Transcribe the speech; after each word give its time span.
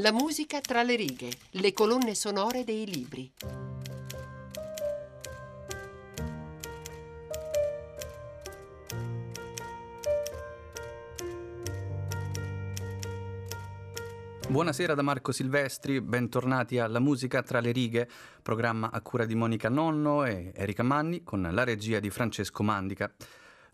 La 0.00 0.12
musica 0.12 0.60
tra 0.60 0.84
le 0.84 0.94
righe, 0.94 1.28
le 1.52 1.72
colonne 1.72 2.14
sonore 2.14 2.62
dei 2.62 2.86
libri. 2.86 3.32
Buonasera 14.46 14.94
da 14.94 15.02
Marco 15.02 15.32
Silvestri, 15.32 16.00
bentornati 16.00 16.78
alla 16.78 17.00
Musica 17.00 17.42
tra 17.42 17.58
le 17.58 17.72
righe, 17.72 18.08
programma 18.40 18.90
a 18.92 19.00
cura 19.00 19.24
di 19.24 19.34
Monica 19.34 19.68
Nonno 19.68 20.24
e 20.24 20.52
Erika 20.54 20.84
Manni 20.84 21.24
con 21.24 21.42
la 21.50 21.64
regia 21.64 21.98
di 21.98 22.10
Francesco 22.10 22.62
Mandica. 22.62 23.12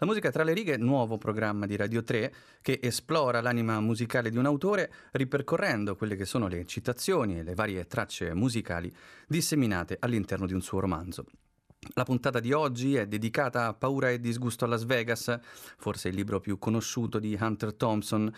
La 0.04 0.10
musica 0.10 0.30
tra 0.30 0.44
le 0.44 0.52
righe, 0.52 0.76
nuovo 0.76 1.16
programma 1.16 1.64
di 1.64 1.76
Radio 1.76 2.02
3 2.02 2.34
che 2.60 2.78
esplora 2.82 3.40
l'anima 3.40 3.80
musicale 3.80 4.28
di 4.28 4.36
un 4.36 4.44
autore 4.44 4.92
ripercorrendo 5.12 5.96
quelle 5.96 6.14
che 6.14 6.26
sono 6.26 6.46
le 6.46 6.66
citazioni 6.66 7.38
e 7.38 7.42
le 7.42 7.54
varie 7.54 7.86
tracce 7.86 8.34
musicali 8.34 8.94
disseminate 9.26 9.96
all'interno 9.98 10.44
di 10.44 10.52
un 10.52 10.60
suo 10.60 10.78
romanzo. 10.78 11.24
La 11.94 12.04
puntata 12.04 12.38
di 12.38 12.52
oggi 12.52 12.96
è 12.96 13.06
dedicata 13.06 13.66
a 13.66 13.72
Paura 13.72 14.10
e 14.10 14.20
disgusto 14.20 14.66
a 14.66 14.68
Las 14.68 14.84
Vegas, 14.84 15.38
forse 15.78 16.08
il 16.08 16.16
libro 16.16 16.38
più 16.38 16.58
conosciuto 16.58 17.18
di 17.18 17.34
Hunter 17.40 17.72
Thompson, 17.72 18.30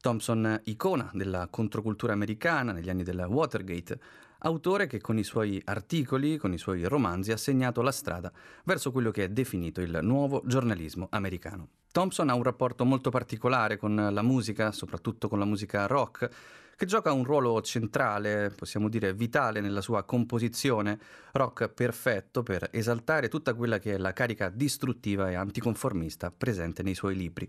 Thompson 0.00 0.60
icona 0.64 1.08
della 1.14 1.46
controcultura 1.48 2.14
americana 2.14 2.72
negli 2.72 2.90
anni 2.90 3.04
della 3.04 3.28
Watergate, 3.28 4.00
autore 4.42 4.86
che 4.86 5.00
con 5.00 5.18
i 5.18 5.24
suoi 5.24 5.60
articoli, 5.64 6.36
con 6.36 6.52
i 6.52 6.58
suoi 6.58 6.84
romanzi 6.84 7.32
ha 7.32 7.36
segnato 7.36 7.82
la 7.82 7.92
strada 7.92 8.32
verso 8.64 8.92
quello 8.92 9.10
che 9.10 9.24
è 9.24 9.28
definito 9.28 9.80
il 9.80 9.98
nuovo 10.02 10.42
giornalismo 10.44 11.08
americano. 11.10 11.68
Thompson 11.92 12.30
ha 12.30 12.34
un 12.34 12.42
rapporto 12.42 12.84
molto 12.84 13.10
particolare 13.10 13.76
con 13.76 13.94
la 13.94 14.22
musica, 14.22 14.72
soprattutto 14.72 15.28
con 15.28 15.38
la 15.38 15.44
musica 15.44 15.86
rock, 15.86 16.28
che 16.74 16.86
gioca 16.86 17.12
un 17.12 17.22
ruolo 17.22 17.60
centrale, 17.60 18.50
possiamo 18.56 18.88
dire 18.88 19.12
vitale 19.12 19.60
nella 19.60 19.82
sua 19.82 20.02
composizione, 20.04 20.98
rock 21.32 21.68
perfetto 21.68 22.42
per 22.42 22.68
esaltare 22.72 23.28
tutta 23.28 23.54
quella 23.54 23.78
che 23.78 23.94
è 23.94 23.98
la 23.98 24.12
carica 24.12 24.48
distruttiva 24.48 25.30
e 25.30 25.34
anticonformista 25.34 26.32
presente 26.32 26.82
nei 26.82 26.94
suoi 26.94 27.14
libri. 27.14 27.48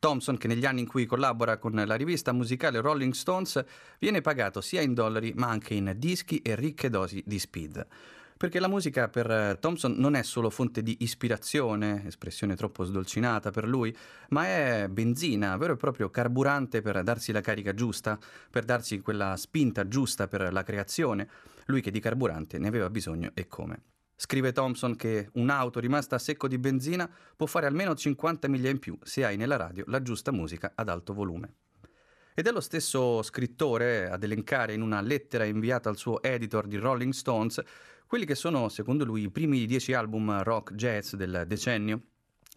Thompson, 0.00 0.38
che 0.38 0.48
negli 0.48 0.64
anni 0.64 0.80
in 0.80 0.86
cui 0.86 1.04
collabora 1.04 1.58
con 1.58 1.72
la 1.72 1.94
rivista 1.94 2.32
musicale 2.32 2.80
Rolling 2.80 3.12
Stones, 3.12 3.62
viene 3.98 4.22
pagato 4.22 4.62
sia 4.62 4.80
in 4.80 4.94
dollari 4.94 5.34
ma 5.36 5.48
anche 5.48 5.74
in 5.74 5.92
dischi 5.98 6.38
e 6.38 6.56
ricche 6.56 6.88
dosi 6.88 7.22
di 7.24 7.38
speed. 7.38 7.86
Perché 8.34 8.58
la 8.58 8.68
musica 8.68 9.08
per 9.08 9.58
Thompson 9.60 9.96
non 9.98 10.14
è 10.14 10.22
solo 10.22 10.48
fonte 10.48 10.82
di 10.82 10.96
ispirazione, 11.00 12.06
espressione 12.06 12.56
troppo 12.56 12.84
sdolcinata 12.84 13.50
per 13.50 13.68
lui, 13.68 13.94
ma 14.30 14.46
è 14.46 14.88
benzina, 14.88 15.58
vero 15.58 15.74
e 15.74 15.76
proprio 15.76 16.08
carburante 16.08 16.80
per 16.80 17.02
darsi 17.02 17.30
la 17.32 17.42
carica 17.42 17.74
giusta, 17.74 18.18
per 18.50 18.64
darsi 18.64 19.00
quella 19.00 19.36
spinta 19.36 19.86
giusta 19.86 20.26
per 20.26 20.50
la 20.50 20.62
creazione, 20.62 21.28
lui 21.66 21.82
che 21.82 21.90
di 21.90 22.00
carburante 22.00 22.56
ne 22.58 22.68
aveva 22.68 22.88
bisogno 22.88 23.32
e 23.34 23.46
come. 23.46 23.82
Scrive 24.22 24.52
Thompson 24.52 24.96
che 24.96 25.30
un'auto 25.32 25.80
rimasta 25.80 26.16
a 26.16 26.18
secco 26.18 26.46
di 26.46 26.58
benzina 26.58 27.10
può 27.34 27.46
fare 27.46 27.64
almeno 27.64 27.94
50 27.94 28.48
miglia 28.48 28.68
in 28.68 28.78
più 28.78 28.98
se 29.02 29.24
hai 29.24 29.38
nella 29.38 29.56
radio 29.56 29.82
la 29.86 30.02
giusta 30.02 30.30
musica 30.30 30.72
ad 30.74 30.90
alto 30.90 31.14
volume. 31.14 31.54
Ed 32.34 32.46
è 32.46 32.52
lo 32.52 32.60
stesso 32.60 33.22
scrittore 33.22 34.10
ad 34.10 34.22
elencare 34.22 34.74
in 34.74 34.82
una 34.82 35.00
lettera 35.00 35.44
inviata 35.44 35.88
al 35.88 35.96
suo 35.96 36.20
editor 36.20 36.66
di 36.66 36.76
Rolling 36.76 37.14
Stones 37.14 37.62
quelli 38.06 38.26
che 38.26 38.34
sono, 38.34 38.68
secondo 38.68 39.06
lui, 39.06 39.22
i 39.22 39.30
primi 39.30 39.64
dieci 39.64 39.94
album 39.94 40.42
rock 40.42 40.74
jazz 40.74 41.14
del 41.14 41.44
decennio. 41.46 42.02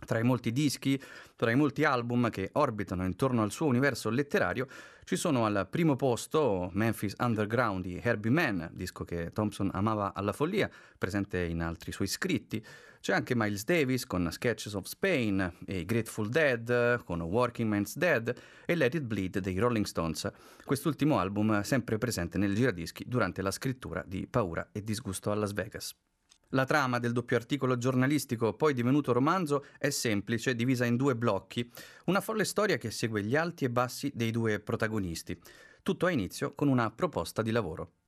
Tra 0.05 0.19
i 0.19 0.23
molti 0.23 0.51
dischi, 0.51 1.01
tra 1.35 1.51
i 1.51 1.55
molti 1.55 1.83
album 1.83 2.29
che 2.29 2.49
orbitano 2.53 3.05
intorno 3.05 3.41
al 3.41 3.51
suo 3.51 3.67
universo 3.67 4.09
letterario, 4.09 4.67
ci 5.03 5.15
sono 5.15 5.45
al 5.45 5.67
primo 5.69 5.95
posto 5.95 6.69
Memphis 6.73 7.15
Underground 7.19 7.83
di 7.83 7.99
Herbie 8.01 8.31
Mann, 8.31 8.63
disco 8.71 9.03
che 9.03 9.31
Thompson 9.33 9.69
amava 9.73 10.13
alla 10.13 10.31
follia, 10.31 10.69
presente 10.97 11.39
in 11.39 11.61
altri 11.61 11.91
suoi 11.91 12.07
scritti. 12.07 12.63
C'è 13.01 13.11
anche 13.11 13.35
Miles 13.35 13.65
Davis 13.65 14.05
con 14.05 14.29
Sketches 14.31 14.73
of 14.75 14.85
Spain 14.85 15.57
e 15.65 15.83
Grateful 15.83 16.29
Dead 16.29 17.03
con 17.03 17.19
Working 17.19 17.67
Man's 17.67 17.97
Dead 17.97 18.33
e 18.65 18.75
Let 18.75 18.93
It 18.93 19.03
Bleed 19.03 19.39
dei 19.39 19.57
Rolling 19.57 19.85
Stones. 19.85 20.31
Quest'ultimo 20.63 21.19
album 21.19 21.61
sempre 21.63 21.97
presente 21.97 22.37
nel 22.37 22.55
giradischi 22.55 23.03
durante 23.05 23.41
la 23.41 23.51
scrittura 23.51 24.01
di 24.07 24.25
Paura 24.25 24.69
e 24.71 24.85
disgusto 24.85 25.31
a 25.31 25.35
Las 25.35 25.51
Vegas. 25.51 25.93
La 26.53 26.65
trama 26.65 26.99
del 26.99 27.13
doppio 27.13 27.35
articolo 27.35 27.79
giornalistico, 27.79 28.53
poi 28.53 28.75
divenuto 28.75 29.11
romanzo, 29.11 29.65
è 29.79 29.89
semplice, 29.89 30.53
divisa 30.53 30.85
in 30.85 30.97
due 30.97 31.15
blocchi, 31.15 31.67
una 32.05 32.21
folle 32.21 32.43
storia 32.43 32.77
che 32.77 32.91
segue 32.91 33.23
gli 33.23 33.35
alti 33.35 33.65
e 33.65 33.71
bassi 33.71 34.11
dei 34.13 34.29
due 34.29 34.59
protagonisti. 34.59 35.35
Tutto 35.81 36.05
ha 36.05 36.11
inizio 36.11 36.53
con 36.53 36.67
una 36.67 36.91
proposta 36.91 37.41
di 37.41 37.49
lavoro. 37.49 38.02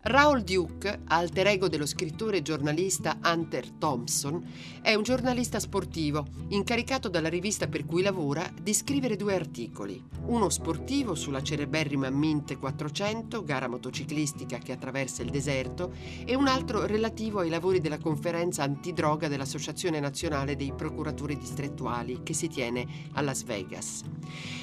Raoul 0.00 0.42
Duke, 0.42 1.00
alter 1.08 1.48
ego 1.48 1.68
dello 1.68 1.84
scrittore 1.84 2.36
e 2.36 2.42
giornalista 2.42 3.18
Hunter 3.22 3.68
Thompson, 3.72 4.42
è 4.80 4.94
un 4.94 5.02
giornalista 5.02 5.58
sportivo 5.58 6.24
incaricato 6.50 7.08
dalla 7.08 7.28
rivista 7.28 7.66
per 7.66 7.84
cui 7.84 8.02
lavora 8.02 8.48
di 8.62 8.72
scrivere 8.72 9.16
due 9.16 9.34
articoli. 9.34 10.02
Uno 10.26 10.50
sportivo 10.50 11.16
sulla 11.16 11.42
cereberrima 11.42 12.10
Mint 12.10 12.58
400, 12.58 13.42
gara 13.42 13.68
motociclistica 13.68 14.58
che 14.58 14.72
attraversa 14.72 15.22
il 15.22 15.30
deserto, 15.30 15.92
e 16.24 16.36
un 16.36 16.46
altro 16.46 16.86
relativo 16.86 17.40
ai 17.40 17.50
lavori 17.50 17.80
della 17.80 17.98
conferenza 17.98 18.62
antidroga 18.62 19.26
dell'Associazione 19.26 19.98
Nazionale 19.98 20.54
dei 20.54 20.72
Procuratori 20.74 21.36
Distrettuali 21.36 22.20
che 22.22 22.34
si 22.34 22.46
tiene 22.46 22.86
a 23.14 23.20
Las 23.20 23.42
Vegas. 23.42 24.04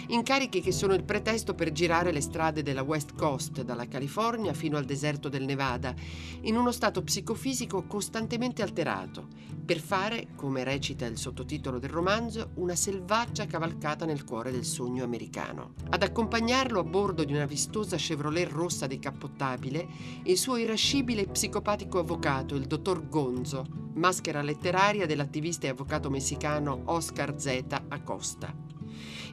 Incarichi 0.08 0.62
che 0.62 0.72
sono 0.72 0.94
il 0.94 1.04
pretesto 1.04 1.54
per 1.56 1.74
girare 1.74 2.14
le 2.14 2.22
strade 2.22 2.64
della 2.64 2.84
West 2.84 3.16
Coast, 3.16 3.64
dalla 3.64 3.88
California 3.88 4.54
fino 4.54 4.78
al 4.78 4.86
deserto 4.86 5.25
deserto 5.26 5.30
del 5.30 5.46
Nevada, 5.46 5.94
in 6.42 6.56
uno 6.56 6.72
stato 6.72 7.02
psicofisico 7.04 7.86
costantemente 7.86 8.62
alterato, 8.62 9.28
per 9.66 9.80
fare, 9.80 10.28
come 10.36 10.64
recita 10.64 11.06
il 11.06 11.18
sottotitolo 11.18 11.80
del 11.80 11.90
romanzo, 11.90 12.52
una 12.56 12.76
selvaggia 12.76 13.48
cavalcata 13.48 14.06
nel 14.06 14.24
cuore 14.24 14.52
del 14.52 14.66
sogno 14.66 15.04
americano. 15.04 15.74
Ad 15.90 16.04
accompagnarlo 16.04 16.80
a 16.80 16.84
bordo 16.84 17.24
di 17.24 17.34
una 17.34 17.46
vistosa 17.46 17.98
Chevrolet 17.98 18.50
rossa 18.50 18.88
decappottabile, 18.88 19.88
il 20.24 20.38
suo 20.38 20.58
irascibile 20.58 21.22
e 21.24 21.28
psicopatico 21.28 22.00
avvocato, 22.00 22.56
il 22.56 22.68
dottor 22.68 23.08
Gonzo, 23.08 23.66
maschera 23.96 24.42
letteraria 24.42 25.06
dell'attivista 25.06 25.66
e 25.66 25.70
avvocato 25.70 26.10
messicano 26.10 26.82
Oscar 26.86 27.40
Z. 27.40 27.64
Acosta. 27.88 28.65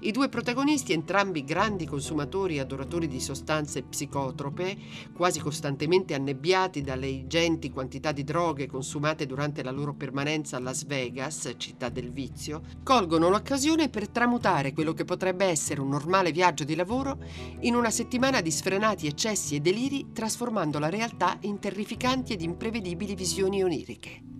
I 0.05 0.11
due 0.11 0.29
protagonisti, 0.29 0.93
entrambi 0.93 1.45
grandi 1.45 1.87
consumatori 1.87 2.57
e 2.57 2.61
adoratori 2.61 3.07
di 3.07 3.21
sostanze 3.21 3.83
psicotrope, 3.83 4.77
quasi 5.15 5.39
costantemente 5.39 6.15
annebbiati 6.15 6.81
dalle 6.81 7.07
ingenti 7.07 7.71
quantità 7.71 8.11
di 8.11 8.25
droghe 8.25 8.67
consumate 8.67 9.27
durante 9.27 9.63
la 9.63 9.71
loro 9.71 9.95
permanenza 9.95 10.57
a 10.57 10.61
Las 10.61 10.87
Vegas, 10.87 11.55
città 11.57 11.89
del 11.89 12.11
vizio, 12.11 12.63
colgono 12.83 13.29
l'occasione 13.29 13.91
per 13.91 14.09
tramutare 14.09 14.73
quello 14.73 14.93
che 14.93 15.05
potrebbe 15.05 15.45
essere 15.45 15.81
un 15.81 15.91
normale 15.91 16.33
viaggio 16.33 16.65
di 16.65 16.75
lavoro 16.75 17.19
in 17.61 17.77
una 17.77 17.91
settimana 17.91 18.41
di 18.41 18.51
sfrenati 18.51 19.07
eccessi 19.07 19.55
e 19.55 19.61
deliri, 19.61 20.09
trasformando 20.13 20.81
la 20.81 20.91
realtà 20.91 21.37
in 21.43 21.61
terrificanti 21.61 22.33
ed 22.33 22.43
imprevedibili 22.43 23.15
visioni 23.15 23.63
oniriche. 23.63 24.31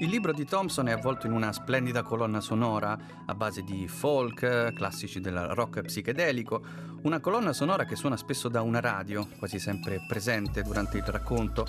Il 0.00 0.08
libro 0.08 0.32
di 0.32 0.44
Thompson 0.44 0.88
è 0.88 0.92
avvolto 0.92 1.26
in 1.26 1.32
una 1.32 1.52
splendida 1.52 2.02
colonna 2.02 2.40
sonora 2.40 2.96
a 3.26 3.34
base 3.34 3.62
di 3.62 3.86
folk, 3.88 4.72
classici 4.72 5.20
del 5.20 5.36
rock 5.38 5.82
psichedelico, 5.82 6.62
una 7.02 7.20
colonna 7.20 7.52
sonora 7.52 7.84
che 7.84 7.96
suona 7.96 8.16
spesso 8.16 8.48
da 8.48 8.62
una 8.62 8.80
radio, 8.80 9.26
quasi 9.38 9.58
sempre 9.58 10.04
presente 10.06 10.62
durante 10.62 10.98
il 10.98 11.04
racconto, 11.04 11.66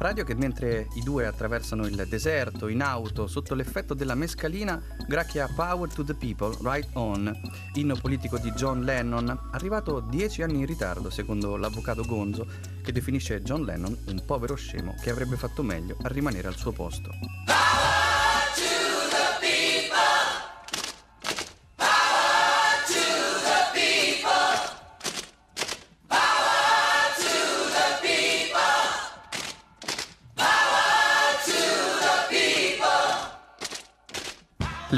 radio 0.00 0.24
che 0.24 0.34
mentre 0.34 0.88
i 0.94 1.02
due 1.02 1.26
attraversano 1.26 1.86
il 1.86 2.06
deserto 2.08 2.68
in 2.68 2.80
auto 2.80 3.26
sotto 3.26 3.54
l'effetto 3.54 3.92
della 3.92 4.14
mescalina 4.14 4.82
gracchia 5.06 5.46
Power 5.54 5.92
to 5.92 6.02
the 6.02 6.14
People, 6.14 6.56
Right 6.62 6.88
On, 6.94 7.30
inno 7.74 7.96
politico 7.96 8.38
di 8.38 8.50
John 8.52 8.80
Lennon, 8.80 9.50
arrivato 9.52 10.00
dieci 10.00 10.42
anni 10.42 10.60
in 10.60 10.66
ritardo 10.66 11.10
secondo 11.10 11.56
l'avvocato 11.56 12.02
Gonzo, 12.04 12.46
che 12.82 12.92
definisce 12.92 13.42
John 13.42 13.64
Lennon 13.64 13.96
un 14.06 14.22
povero 14.24 14.54
scemo 14.54 14.94
che 15.02 15.10
avrebbe 15.10 15.36
fatto 15.36 15.62
meglio 15.62 15.96
a 16.00 16.08
rimanere 16.08 16.48
al 16.48 16.56
suo 16.56 16.72
posto. 16.72 17.10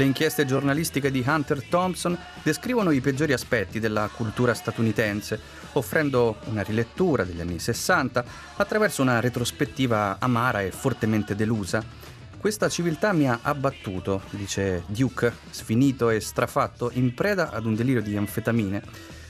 Le 0.03 0.09
inchieste 0.09 0.45
giornalistiche 0.45 1.09
di 1.09 1.23
Hunter 1.25 1.63
Thompson 1.63 2.17
descrivono 2.43 2.91
i 2.91 2.99
peggiori 2.99 3.31
aspetti 3.31 3.79
della 3.79 4.09
cultura 4.13 4.53
statunitense, 4.53 5.39
offrendo 5.71 6.39
una 6.47 6.61
rilettura 6.61 7.23
degli 7.23 7.39
anni 7.39 7.57
60 7.57 8.25
attraverso 8.57 9.01
una 9.01 9.21
retrospettiva 9.21 10.17
amara 10.19 10.61
e 10.61 10.71
fortemente 10.71 11.37
delusa. 11.37 11.81
Questa 12.37 12.67
civiltà 12.67 13.13
mi 13.13 13.29
ha 13.29 13.39
abbattuto, 13.43 14.23
dice 14.31 14.83
Duke, 14.87 15.31
sfinito 15.49 16.09
e 16.09 16.19
strafatto, 16.19 16.91
in 16.95 17.13
preda 17.13 17.51
ad 17.51 17.65
un 17.65 17.73
delirio 17.73 18.01
di 18.01 18.17
anfetamine, 18.17 18.83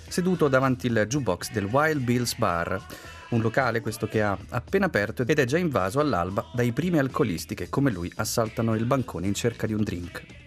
seduto 0.08 0.48
davanti 0.48 0.88
il 0.88 1.06
jukebox 1.08 1.52
del 1.52 1.66
Wild 1.66 2.02
Bill's 2.02 2.34
Bar, 2.34 2.84
un 3.30 3.42
locale 3.42 3.80
questo 3.80 4.08
che 4.08 4.24
ha 4.24 4.36
appena 4.50 4.88
aperto 4.88 5.22
ed 5.22 5.38
è 5.38 5.46
già 5.46 5.60
invaso 5.60 6.00
all'alba 6.00 6.50
dai 6.52 6.72
primi 6.72 6.98
alcolisti 6.98 7.54
che 7.54 7.70
come 7.70 7.92
lui 7.92 8.12
assaltano 8.16 8.74
il 8.74 8.86
bancone 8.86 9.28
in 9.28 9.36
cerca 9.36 9.68
di 9.68 9.74
un 9.74 9.84
drink. 9.84 10.42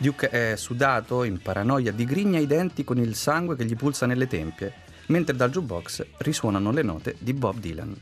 Duke 0.00 0.30
è 0.30 0.56
sudato, 0.56 1.24
in 1.24 1.42
paranoia, 1.42 1.92
digrigna 1.92 2.38
i 2.38 2.46
denti 2.46 2.84
con 2.84 2.96
il 2.96 3.14
sangue 3.14 3.54
che 3.54 3.66
gli 3.66 3.76
pulsa 3.76 4.06
nelle 4.06 4.26
tempie, 4.26 4.72
mentre 5.08 5.36
dal 5.36 5.50
jukebox 5.50 6.06
risuonano 6.20 6.70
le 6.72 6.80
note 6.80 7.16
di 7.18 7.34
Bob 7.34 7.58
Dylan. 7.58 7.94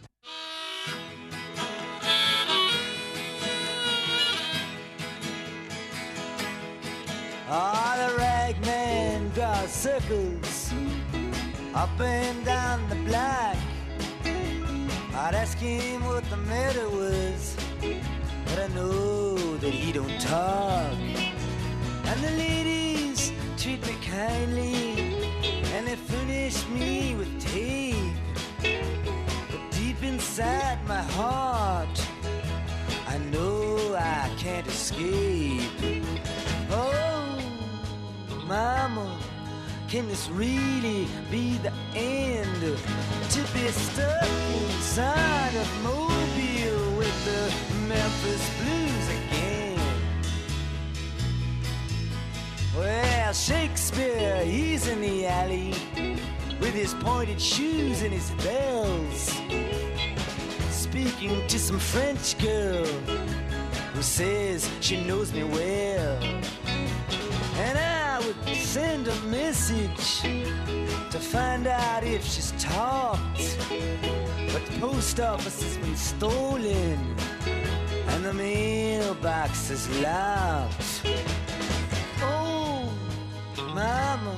Oh, 7.49 7.95
the 7.97 8.15
ragman 8.17 9.33
draws 9.33 9.69
circles 9.69 10.73
up 11.75 11.99
and 11.99 12.45
down 12.45 12.79
the 12.89 12.97
block. 13.07 13.57
I'd 15.15 15.35
ask 15.35 15.59
him 15.59 16.05
what 16.05 16.23
the 16.31 16.37
matter 16.37 16.89
was, 16.91 17.57
but 17.81 18.57
I 18.57 18.69
know 18.73 19.57
that 19.57 19.73
he 19.73 19.91
don't 19.91 20.21
talk. 20.21 20.95
And 22.11 22.25
the 22.25 22.31
ladies 22.31 23.33
treat 23.59 23.87
me 23.87 23.95
kindly, 24.03 25.15
and 25.75 25.87
they 25.87 25.97
furnish 25.97 26.67
me 26.69 27.15
with 27.15 27.31
tape. 27.39 28.17
But 29.51 29.71
deep 29.71 30.03
inside 30.03 30.79
my 30.89 31.03
heart, 31.03 31.97
I 33.07 33.19
know 33.31 33.95
I 33.95 34.31
can't 34.39 34.67
escape. 34.67 35.71
Oh, 36.71 37.39
mama, 38.47 39.19
can 39.89 40.09
this 40.09 40.31
really 40.31 41.07
be 41.31 41.59
the 41.59 41.73
end? 41.95 42.63
To 43.35 43.41
be 43.53 43.69
stuck 43.69 44.29
inside 44.65 45.55
of 45.55 45.69
Mobile 45.83 46.97
with 46.97 47.17
the 47.27 47.43
Memphis 47.87 48.51
Blues 48.63 48.78
Well, 52.79 53.33
Shakespeare, 53.33 54.45
he's 54.45 54.87
in 54.87 55.01
the 55.01 55.27
alley 55.27 55.75
with 56.61 56.75
his 56.75 56.95
pointed 56.95 57.41
shoes 57.41 58.03
and 58.03 58.13
his 58.13 58.31
bells, 58.43 59.33
speaking 60.71 61.45
to 61.49 61.59
some 61.59 61.81
French 61.81 62.39
girl 62.39 62.87
who 63.95 64.03
says 64.03 64.71
she 64.81 65.05
knows 65.05 65.33
me 65.33 65.43
well. 65.43 66.23
And 67.57 67.77
I 67.77 68.21
would 68.25 68.57
send 68.57 69.09
a 69.09 69.21
message 69.23 70.21
to 70.21 71.19
find 71.19 71.67
out 71.67 72.05
if 72.05 72.25
she's 72.25 72.53
talked. 72.59 73.59
But 74.53 74.65
the 74.67 74.79
post 74.79 75.19
office 75.19 75.61
has 75.65 75.77
been 75.79 75.97
stolen 75.97 77.17
and 78.07 78.25
the 78.25 78.33
mailbox 78.33 79.69
is 79.71 79.89
locked. 80.01 81.38
Mama, 83.79 84.35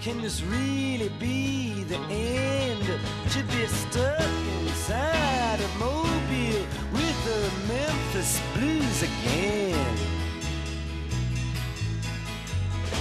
can 0.00 0.22
this 0.22 0.40
really 0.40 1.08
be 1.18 1.82
the 1.82 1.98
end? 2.08 2.84
To 3.30 3.42
be 3.42 3.66
stuck 3.66 4.30
inside 4.60 5.58
a 5.58 5.78
mobile 5.80 6.64
with 6.92 7.18
the 7.24 7.42
Memphis 7.66 8.40
blues 8.54 9.02
again. 9.02 9.96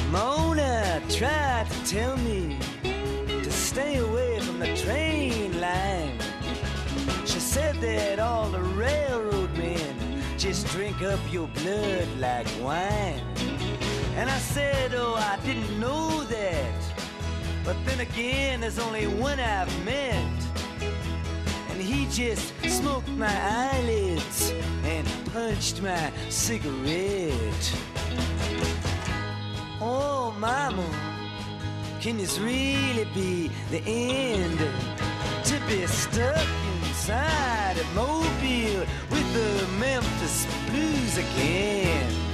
Mona 0.09 0.99
tried 1.09 1.67
to 1.69 1.85
tell 1.85 2.17
me 2.17 2.57
to 3.27 3.51
stay 3.51 3.97
away 3.97 4.39
from 4.39 4.57
the 4.57 4.75
train 4.75 5.61
line. 5.61 6.17
She 7.23 7.39
said 7.39 7.75
that 7.81 8.17
all 8.17 8.49
the 8.49 8.63
railroad 8.63 9.55
men 9.55 10.23
just 10.39 10.65
drink 10.69 11.03
up 11.03 11.19
your 11.31 11.47
blood 11.49 12.07
like 12.17 12.47
wine. 12.59 13.44
And 14.15 14.29
I 14.29 14.37
said, 14.37 14.93
oh, 14.95 15.15
I 15.15 15.37
didn't 15.45 15.77
know 15.77 16.23
that. 16.23 16.81
But 17.65 17.75
then 17.85 17.99
again, 17.99 18.61
there's 18.61 18.79
only 18.79 19.07
one 19.07 19.41
I've 19.41 19.85
met. 19.85 20.31
And 21.69 21.81
he 21.81 22.05
just 22.05 22.53
smoked 22.63 23.09
my 23.09 23.35
eyelids 23.73 24.53
and 24.85 25.05
punched 25.33 25.81
my 25.81 26.11
cigarette. 26.29 27.77
Oh, 29.81 30.33
mama, 30.39 30.87
can 31.99 32.15
this 32.15 32.39
really 32.39 33.07
be 33.13 33.51
the 33.69 33.81
end? 33.85 34.59
To 35.45 35.59
be 35.67 35.85
stuck 35.87 36.47
inside 36.87 37.77
a 37.77 37.85
mobile 37.93 38.85
with 39.11 39.33
the 39.33 39.67
Memphis 39.77 40.47
blues 40.69 41.17
again. 41.17 42.24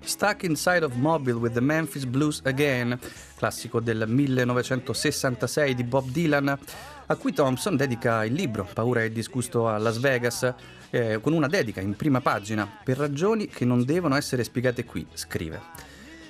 Stuck 0.00 0.42
Inside 0.42 0.84
of 0.84 0.94
Mobile 0.96 1.38
with 1.38 1.52
the 1.52 1.60
Memphis 1.60 2.04
Blues 2.04 2.40
Again, 2.42 2.98
classico 3.36 3.78
del 3.78 4.06
1966 4.08 5.74
di 5.76 5.84
Bob 5.84 6.08
Dylan, 6.08 6.58
a 7.06 7.14
cui 7.14 7.32
Thompson 7.32 7.76
dedica 7.76 8.24
il 8.24 8.32
libro 8.32 8.66
Paura 8.72 9.04
e 9.04 9.12
disgusto 9.12 9.68
a 9.68 9.78
Las 9.78 9.98
Vegas, 9.98 10.52
eh, 10.90 11.20
con 11.20 11.32
una 11.32 11.46
dedica 11.46 11.80
in 11.80 11.94
prima 11.94 12.20
pagina, 12.20 12.68
per 12.82 12.96
ragioni 12.96 13.46
che 13.46 13.64
non 13.64 13.84
devono 13.84 14.16
essere 14.16 14.42
spiegate 14.42 14.84
qui, 14.84 15.06
scrive. 15.14 15.60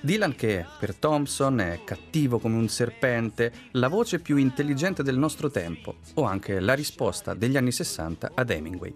Dylan, 0.02 0.34
che 0.34 0.66
per 0.78 0.94
Thompson 0.94 1.58
è 1.58 1.80
cattivo 1.84 2.38
come 2.38 2.56
un 2.56 2.68
serpente, 2.68 3.50
la 3.70 3.88
voce 3.88 4.18
più 4.18 4.36
intelligente 4.36 5.02
del 5.02 5.16
nostro 5.16 5.50
tempo, 5.50 5.94
o 6.14 6.24
anche 6.24 6.60
la 6.60 6.74
risposta 6.74 7.32
degli 7.32 7.56
anni 7.56 7.72
60 7.72 8.32
ad 8.34 8.50
Hemingway. 8.50 8.94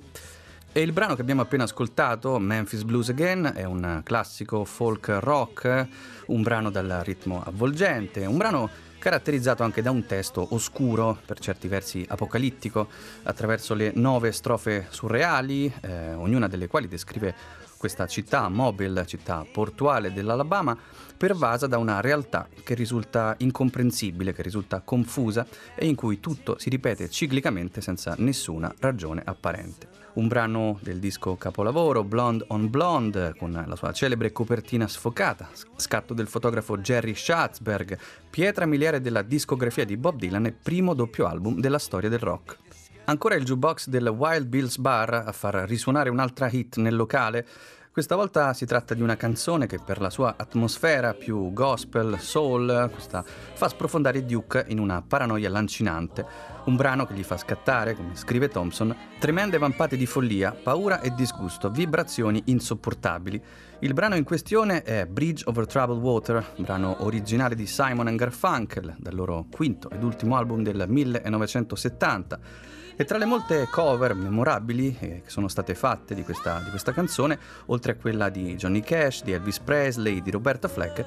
E 0.78 0.82
il 0.82 0.92
brano 0.92 1.16
che 1.16 1.22
abbiamo 1.22 1.42
appena 1.42 1.64
ascoltato, 1.64 2.38
Memphis 2.38 2.84
Blues 2.84 3.08
Again, 3.08 3.50
è 3.52 3.64
un 3.64 4.00
classico 4.04 4.64
folk 4.64 5.08
rock, 5.18 5.88
un 6.26 6.42
brano 6.42 6.70
dal 6.70 7.00
ritmo 7.02 7.42
avvolgente, 7.44 8.24
un 8.26 8.36
brano 8.36 8.70
caratterizzato 9.00 9.64
anche 9.64 9.82
da 9.82 9.90
un 9.90 10.06
testo 10.06 10.46
oscuro, 10.50 11.18
per 11.26 11.40
certi 11.40 11.66
versi 11.66 12.06
apocalittico, 12.08 12.86
attraverso 13.24 13.74
le 13.74 13.90
nove 13.96 14.30
strofe 14.30 14.86
surreali, 14.90 15.66
eh, 15.80 16.14
ognuna 16.14 16.46
delle 16.46 16.68
quali 16.68 16.86
descrive 16.86 17.34
questa 17.76 18.06
città, 18.06 18.48
Mobile, 18.48 19.04
città 19.04 19.44
portuale 19.50 20.12
dell'Alabama, 20.12 20.78
pervasa 21.16 21.66
da 21.66 21.78
una 21.78 22.00
realtà 22.00 22.46
che 22.62 22.74
risulta 22.74 23.34
incomprensibile, 23.38 24.32
che 24.32 24.42
risulta 24.42 24.80
confusa 24.82 25.44
e 25.74 25.86
in 25.86 25.96
cui 25.96 26.20
tutto 26.20 26.56
si 26.56 26.70
ripete 26.70 27.10
ciclicamente 27.10 27.80
senza 27.80 28.14
nessuna 28.18 28.72
ragione 28.78 29.22
apparente. 29.24 30.06
Un 30.18 30.26
brano 30.26 30.80
del 30.82 30.98
disco 30.98 31.36
capolavoro 31.36 32.02
Blonde 32.02 32.44
on 32.48 32.68
Blonde 32.68 33.36
con 33.38 33.52
la 33.52 33.76
sua 33.76 33.92
celebre 33.92 34.32
copertina 34.32 34.88
sfocata, 34.88 35.48
scatto 35.76 36.12
del 36.12 36.26
fotografo 36.26 36.76
Jerry 36.78 37.14
Schatzberg, 37.14 37.96
pietra 38.28 38.66
miliare 38.66 39.00
della 39.00 39.22
discografia 39.22 39.84
di 39.84 39.96
Bob 39.96 40.18
Dylan 40.18 40.46
e 40.46 40.52
primo 40.60 40.94
doppio 40.94 41.28
album 41.28 41.60
della 41.60 41.78
storia 41.78 42.08
del 42.08 42.18
rock. 42.18 42.58
Ancora 43.04 43.36
il 43.36 43.44
jukebox 43.44 43.86
del 43.86 44.08
Wild 44.08 44.46
Bill's 44.48 44.78
Bar 44.78 45.22
a 45.24 45.30
far 45.30 45.54
risuonare 45.68 46.10
un'altra 46.10 46.50
hit 46.50 46.78
nel 46.78 46.96
locale. 46.96 47.46
Questa 47.90 48.14
volta 48.14 48.52
si 48.52 48.64
tratta 48.64 48.94
di 48.94 49.02
una 49.02 49.16
canzone 49.16 49.66
che 49.66 49.78
per 49.84 50.00
la 50.00 50.10
sua 50.10 50.34
atmosfera 50.36 51.14
più 51.14 51.52
gospel, 51.52 52.20
soul, 52.20 52.90
questa 52.92 53.24
fa 53.24 53.66
sprofondare 53.68 54.24
Duke 54.24 54.66
in 54.68 54.78
una 54.78 55.02
paranoia 55.02 55.48
lancinante, 55.48 56.24
un 56.66 56.76
brano 56.76 57.06
che 57.06 57.14
gli 57.14 57.24
fa 57.24 57.36
scattare, 57.36 57.96
come 57.96 58.14
scrive 58.14 58.48
Thompson, 58.48 58.94
tremende 59.18 59.58
vampate 59.58 59.96
di 59.96 60.06
follia, 60.06 60.52
paura 60.52 61.00
e 61.00 61.12
disgusto, 61.14 61.70
vibrazioni 61.70 62.40
insopportabili. 62.46 63.42
Il 63.80 63.94
brano 63.94 64.14
in 64.14 64.24
questione 64.24 64.82
è 64.82 65.06
Bridge 65.06 65.42
Over 65.46 65.66
Troubled 65.66 66.00
Water, 66.00 66.52
brano 66.58 67.02
originale 67.04 67.56
di 67.56 67.66
Simon 67.66 68.14
Garfunkel, 68.14 68.94
dal 68.98 69.14
loro 69.14 69.46
quinto 69.50 69.90
ed 69.90 70.04
ultimo 70.04 70.36
album 70.36 70.62
del 70.62 70.84
1970. 70.86 72.76
E 73.00 73.04
tra 73.04 73.16
le 73.16 73.26
molte 73.26 73.68
cover 73.70 74.12
memorabili 74.12 74.96
eh, 74.98 75.22
che 75.22 75.30
sono 75.30 75.46
state 75.46 75.76
fatte 75.76 76.16
di 76.16 76.24
questa, 76.24 76.60
di 76.64 76.70
questa 76.70 76.92
canzone, 76.92 77.38
oltre 77.66 77.92
a 77.92 77.94
quella 77.94 78.28
di 78.28 78.56
Johnny 78.56 78.80
Cash, 78.80 79.22
di 79.22 79.30
Elvis 79.30 79.60
Presley, 79.60 80.20
di 80.20 80.32
Roberta 80.32 80.66
Fleck, 80.66 81.04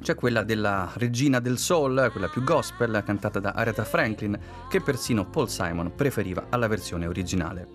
c'è 0.00 0.14
quella 0.14 0.42
della 0.44 0.90
Regina 0.94 1.40
del 1.40 1.58
Soul, 1.58 2.08
quella 2.10 2.28
più 2.28 2.42
gospel, 2.42 3.02
cantata 3.04 3.38
da 3.38 3.50
Aretha 3.50 3.84
Franklin, 3.84 4.38
che 4.70 4.80
persino 4.80 5.28
Paul 5.28 5.50
Simon 5.50 5.94
preferiva 5.94 6.46
alla 6.48 6.68
versione 6.68 7.06
originale. 7.06 7.68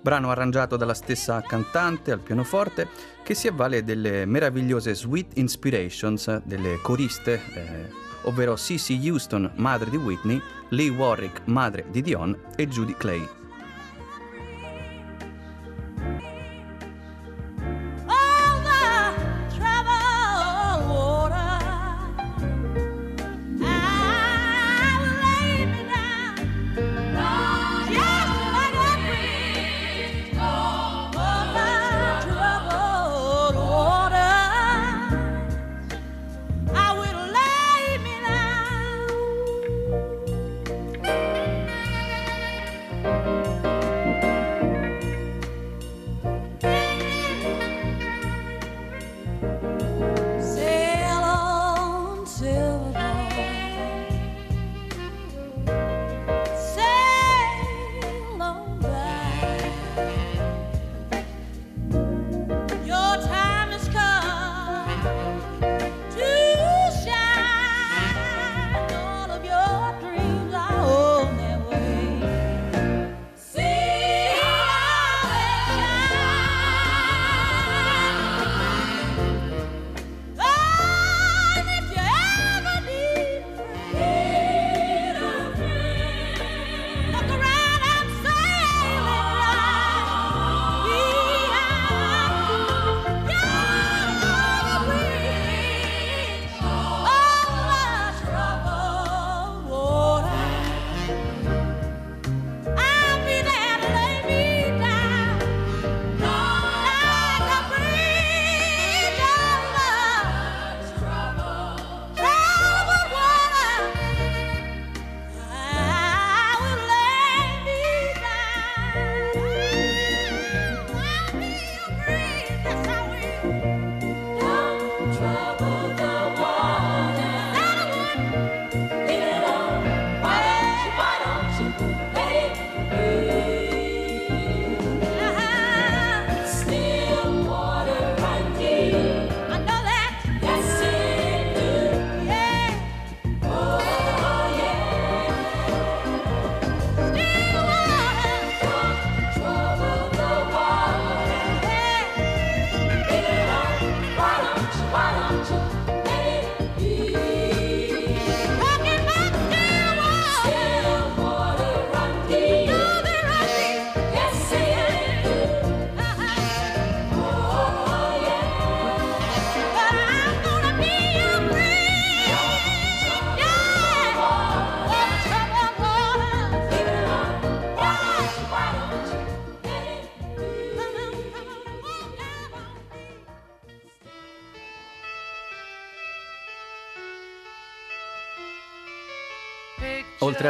Brano 0.00 0.30
arrangiato 0.30 0.78
dalla 0.78 0.94
stessa 0.94 1.42
cantante 1.42 2.10
al 2.10 2.20
pianoforte, 2.20 2.88
che 3.22 3.34
si 3.34 3.48
avvale 3.48 3.84
delle 3.84 4.24
meravigliose 4.24 4.94
Sweet 4.94 5.36
Inspirations 5.36 6.40
delle 6.42 6.78
coriste. 6.80 7.34
Eh, 7.54 8.05
ovvero 8.26 8.56
Cissy 8.56 9.08
Houston, 9.08 9.50
madre 9.56 9.90
di 9.90 9.96
Whitney, 9.96 10.40
Lee 10.70 10.90
Warwick, 10.90 11.42
madre 11.46 11.86
di 11.90 12.02
Dion 12.02 12.36
e 12.56 12.68
Judy 12.68 12.94
Clay. 12.94 13.45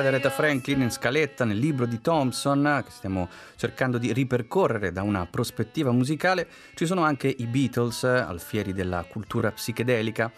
Ad 0.06 0.12
Aretha 0.12 0.30
Franklin 0.30 0.82
in 0.82 0.92
scaletta 0.92 1.44
nel 1.44 1.58
libro 1.58 1.84
di 1.84 2.00
Thompson, 2.00 2.80
che 2.84 2.92
stiamo 2.92 3.28
cercando 3.56 3.98
di 3.98 4.12
ripercorrere 4.12 4.92
da 4.92 5.02
una 5.02 5.26
prospettiva 5.26 5.90
musicale, 5.90 6.46
ci 6.74 6.86
sono 6.86 7.02
anche 7.02 7.26
i 7.26 7.44
Beatles, 7.46 8.04
alfieri 8.04 8.72
della 8.72 9.04
cultura 9.08 9.50
psichedelica. 9.50 10.30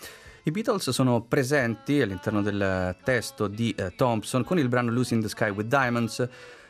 I 0.44 0.50
Beatles 0.50 0.88
sono 0.88 1.20
presenti 1.20 2.00
all'interno 2.00 2.40
del 2.40 2.96
testo 3.04 3.46
di 3.46 3.74
eh, 3.76 3.94
Thompson 3.94 4.42
con 4.42 4.58
il 4.58 4.68
brano 4.68 4.90
Losing 4.90 5.20
the 5.20 5.28
Sky 5.28 5.50
with 5.50 5.68
Diamonds, 5.68 6.26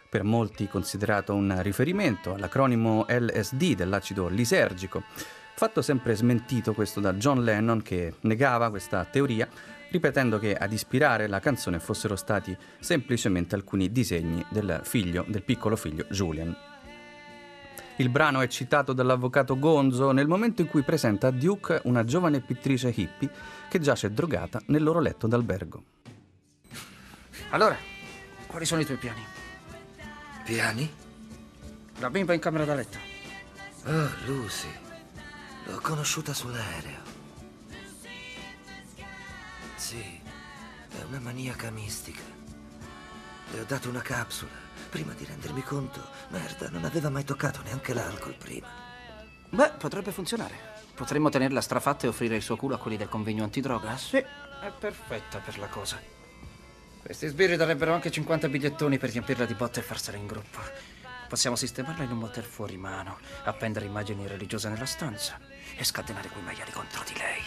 per 0.08 0.24
molti 0.24 0.66
considerato 0.66 1.34
un 1.34 1.56
riferimento 1.62 2.34
all'acronimo 2.34 3.06
LSD 3.08 3.76
dell'acido 3.76 4.26
lisergico. 4.26 5.04
Fatto 5.54 5.82
sempre 5.82 6.16
smentito 6.16 6.72
questo 6.72 6.98
da 6.98 7.14
John 7.14 7.44
Lennon 7.44 7.80
che 7.80 8.14
negava 8.22 8.70
questa 8.70 9.04
teoria 9.04 9.48
ripetendo 9.90 10.38
che 10.38 10.54
ad 10.54 10.72
ispirare 10.72 11.26
la 11.26 11.40
canzone 11.40 11.78
fossero 11.78 12.16
stati 12.16 12.56
semplicemente 12.78 13.54
alcuni 13.54 13.90
disegni 13.90 14.44
del 14.50 14.80
figlio, 14.84 15.24
del 15.28 15.42
piccolo 15.42 15.76
figlio 15.76 16.04
Julian. 16.10 16.56
Il 17.96 18.10
brano 18.10 18.40
è 18.40 18.46
citato 18.46 18.92
dall'avvocato 18.92 19.58
Gonzo 19.58 20.12
nel 20.12 20.28
momento 20.28 20.62
in 20.62 20.68
cui 20.68 20.82
presenta 20.82 21.26
a 21.26 21.30
Duke 21.32 21.80
una 21.84 22.04
giovane 22.04 22.40
pittrice 22.40 22.92
hippie 22.94 23.30
che 23.68 23.80
giace 23.80 24.12
drogata 24.12 24.62
nel 24.66 24.84
loro 24.84 25.00
letto 25.00 25.26
d'albergo. 25.26 25.82
Allora, 27.50 27.76
quali 28.46 28.64
sono 28.64 28.82
i 28.82 28.84
tuoi 28.84 28.98
piani? 28.98 29.22
Piani? 30.44 30.90
La 31.98 32.10
bimba 32.10 32.34
in 32.34 32.40
camera 32.40 32.64
da 32.64 32.74
letto. 32.74 32.98
Oh, 33.86 34.08
Lucy. 34.26 34.68
L'ho 35.64 35.80
conosciuta 35.82 36.32
sull'aereo. 36.32 37.07
Sì, 39.88 40.20
è 40.90 41.02
una 41.08 41.18
maniaca 41.18 41.70
mistica. 41.70 42.20
Le 43.52 43.60
ho 43.60 43.64
dato 43.64 43.88
una 43.88 44.02
capsula, 44.02 44.50
prima 44.90 45.14
di 45.14 45.24
rendermi 45.24 45.62
conto, 45.62 46.10
merda, 46.28 46.68
non 46.68 46.84
aveva 46.84 47.08
mai 47.08 47.24
toccato 47.24 47.62
neanche 47.62 47.94
l'alcol 47.94 48.34
prima. 48.34 48.68
Beh, 49.48 49.70
potrebbe 49.78 50.12
funzionare. 50.12 50.82
Potremmo 50.94 51.30
tenerla 51.30 51.62
strafatta 51.62 52.04
e 52.04 52.10
offrire 52.10 52.36
il 52.36 52.42
suo 52.42 52.56
culo 52.56 52.74
a 52.74 52.78
quelli 52.78 52.98
del 52.98 53.08
convegno 53.08 53.44
antidroga? 53.44 53.96
Sì, 53.96 54.18
è 54.18 54.72
perfetta 54.78 55.38
per 55.38 55.58
la 55.58 55.68
cosa. 55.68 55.98
Questi 57.00 57.26
sbirri 57.26 57.56
darebbero 57.56 57.94
anche 57.94 58.10
50 58.10 58.46
bigliettoni 58.50 58.98
per 58.98 59.08
riempirla 59.08 59.46
di 59.46 59.54
botte 59.54 59.80
e 59.80 59.84
farsela 59.84 60.18
in 60.18 60.26
gruppo. 60.26 60.58
Possiamo 61.30 61.56
sistemarla 61.56 62.04
in 62.04 62.10
un 62.10 62.18
motel 62.18 62.44
fuori 62.44 62.76
mano, 62.76 63.16
appendere 63.44 63.86
immagini 63.86 64.26
religiose 64.26 64.68
nella 64.68 64.84
stanza 64.84 65.40
e 65.74 65.82
scatenare 65.82 66.28
quei 66.28 66.44
maiali 66.44 66.72
contro 66.72 67.02
di 67.04 67.14
lei. 67.16 67.40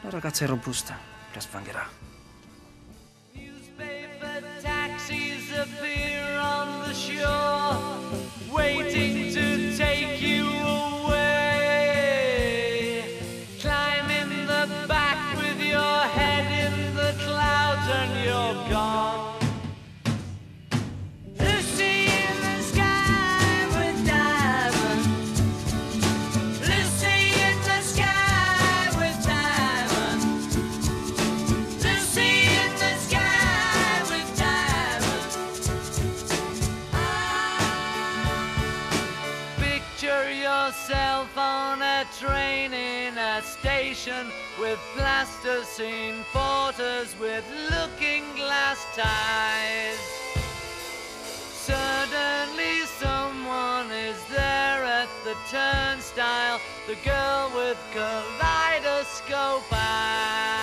La 0.00 0.08
ragazza 0.08 0.44
è 0.44 0.48
robusta, 0.48 1.11
Just 1.32 1.50
bring 1.50 1.66
it. 1.66 1.74
Newspaper 3.34 4.42
taxis 4.60 5.50
appear 5.56 6.38
on 6.38 6.86
the 6.86 6.94
shore, 6.94 8.54
waiting. 8.54 9.21
Yourself 40.72 41.36
on 41.36 41.82
a 41.82 42.06
train 42.18 42.72
in 42.72 43.18
a 43.18 43.42
station 43.42 44.28
with 44.58 44.78
plasticine 44.96 46.24
porters 46.32 47.14
with 47.20 47.44
looking 47.70 48.24
glass 48.36 48.86
ties. 48.96 50.00
Suddenly 51.68 52.86
someone 52.86 53.90
is 53.90 54.16
there 54.30 54.82
at 54.82 55.08
the 55.24 55.36
turnstile, 55.50 56.58
the 56.86 56.96
girl 57.04 57.52
with 57.54 57.78
kaleidoscope 57.92 59.70
eyes. 59.70 60.61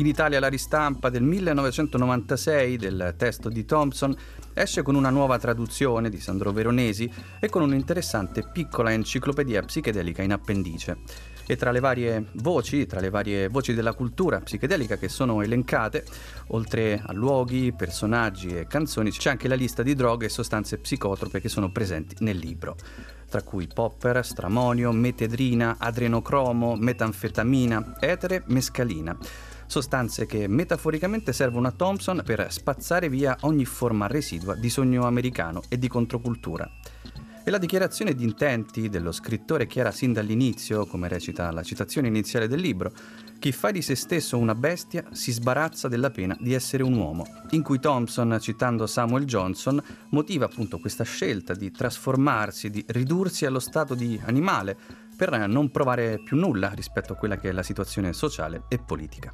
In 0.00 0.06
Italia 0.06 0.40
la 0.40 0.48
ristampa 0.48 1.10
del 1.10 1.22
1996 1.22 2.78
del 2.78 3.14
testo 3.18 3.50
di 3.50 3.66
Thompson 3.66 4.16
esce 4.54 4.80
con 4.80 4.94
una 4.94 5.10
nuova 5.10 5.38
traduzione 5.38 6.08
di 6.08 6.18
Sandro 6.18 6.52
Veronesi 6.52 7.12
e 7.38 7.50
con 7.50 7.60
un'interessante 7.60 8.48
piccola 8.50 8.94
enciclopedia 8.94 9.62
psichedelica 9.62 10.22
in 10.22 10.32
appendice. 10.32 11.00
E 11.46 11.56
tra 11.56 11.70
le 11.70 11.80
varie 11.80 12.28
voci, 12.36 12.86
tra 12.86 12.98
le 12.98 13.10
varie 13.10 13.48
voci 13.48 13.74
della 13.74 13.92
cultura 13.92 14.40
psichedelica 14.40 14.96
che 14.96 15.10
sono 15.10 15.42
elencate, 15.42 16.06
oltre 16.46 17.02
a 17.04 17.12
luoghi, 17.12 17.74
personaggi 17.74 18.56
e 18.56 18.66
canzoni, 18.66 19.10
c'è 19.10 19.28
anche 19.28 19.48
la 19.48 19.54
lista 19.54 19.82
di 19.82 19.94
droghe 19.94 20.24
e 20.24 20.30
sostanze 20.30 20.78
psicotrope 20.78 21.42
che 21.42 21.50
sono 21.50 21.70
presenti 21.70 22.16
nel 22.20 22.38
libro 22.38 22.74
tra 23.28 23.42
cui 23.42 23.68
popper, 23.72 24.24
stramonio, 24.24 24.90
metedrina, 24.90 25.76
adrenocromo, 25.78 26.74
metanfetamina, 26.74 27.98
etere, 28.00 28.42
mescalina 28.46 29.16
sostanze 29.70 30.26
che 30.26 30.48
metaforicamente 30.48 31.32
servono 31.32 31.68
a 31.68 31.70
Thompson 31.70 32.22
per 32.24 32.52
spazzare 32.52 33.08
via 33.08 33.36
ogni 33.42 33.64
forma 33.64 34.08
residua 34.08 34.56
di 34.56 34.68
sogno 34.68 35.06
americano 35.06 35.62
e 35.68 35.78
di 35.78 35.86
controcultura. 35.86 36.68
E 37.44 37.50
la 37.50 37.56
dichiarazione 37.56 38.14
di 38.14 38.24
intenti 38.24 38.88
dello 38.88 39.12
scrittore 39.12 39.68
chiara 39.68 39.92
sin 39.92 40.12
dall'inizio, 40.12 40.86
come 40.86 41.06
recita 41.06 41.52
la 41.52 41.62
citazione 41.62 42.08
iniziale 42.08 42.48
del 42.48 42.60
libro, 42.60 42.92
chi 43.38 43.52
fa 43.52 43.70
di 43.70 43.80
se 43.80 43.94
stesso 43.94 44.36
una 44.36 44.56
bestia 44.56 45.04
si 45.12 45.30
sbarazza 45.30 45.86
della 45.86 46.10
pena 46.10 46.36
di 46.40 46.52
essere 46.52 46.82
un 46.82 46.94
uomo, 46.94 47.24
in 47.50 47.62
cui 47.62 47.78
Thompson, 47.78 48.38
citando 48.40 48.88
Samuel 48.88 49.24
Johnson, 49.24 49.80
motiva 50.10 50.46
appunto 50.46 50.78
questa 50.78 51.04
scelta 51.04 51.54
di 51.54 51.70
trasformarsi, 51.70 52.70
di 52.70 52.84
ridursi 52.88 53.46
allo 53.46 53.60
stato 53.60 53.94
di 53.94 54.20
animale, 54.24 54.76
per 55.16 55.46
non 55.46 55.70
provare 55.70 56.20
più 56.24 56.36
nulla 56.36 56.70
rispetto 56.70 57.12
a 57.12 57.16
quella 57.16 57.38
che 57.38 57.50
è 57.50 57.52
la 57.52 57.62
situazione 57.62 58.12
sociale 58.12 58.64
e 58.68 58.78
politica 58.78 59.32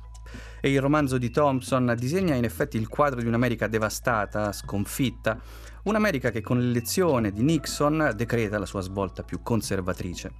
e 0.60 0.70
il 0.70 0.80
romanzo 0.80 1.18
di 1.18 1.30
Thompson 1.30 1.94
disegna 1.98 2.34
in 2.34 2.44
effetti 2.44 2.76
il 2.76 2.88
quadro 2.88 3.20
di 3.20 3.26
un'America 3.26 3.66
devastata, 3.66 4.52
sconfitta, 4.52 5.38
un'America 5.84 6.30
che 6.30 6.40
con 6.40 6.60
l'elezione 6.60 7.32
di 7.32 7.42
Nixon 7.42 8.12
decreta 8.14 8.58
la 8.58 8.66
sua 8.66 8.80
svolta 8.80 9.22
più 9.22 9.42
conservatrice. 9.42 10.32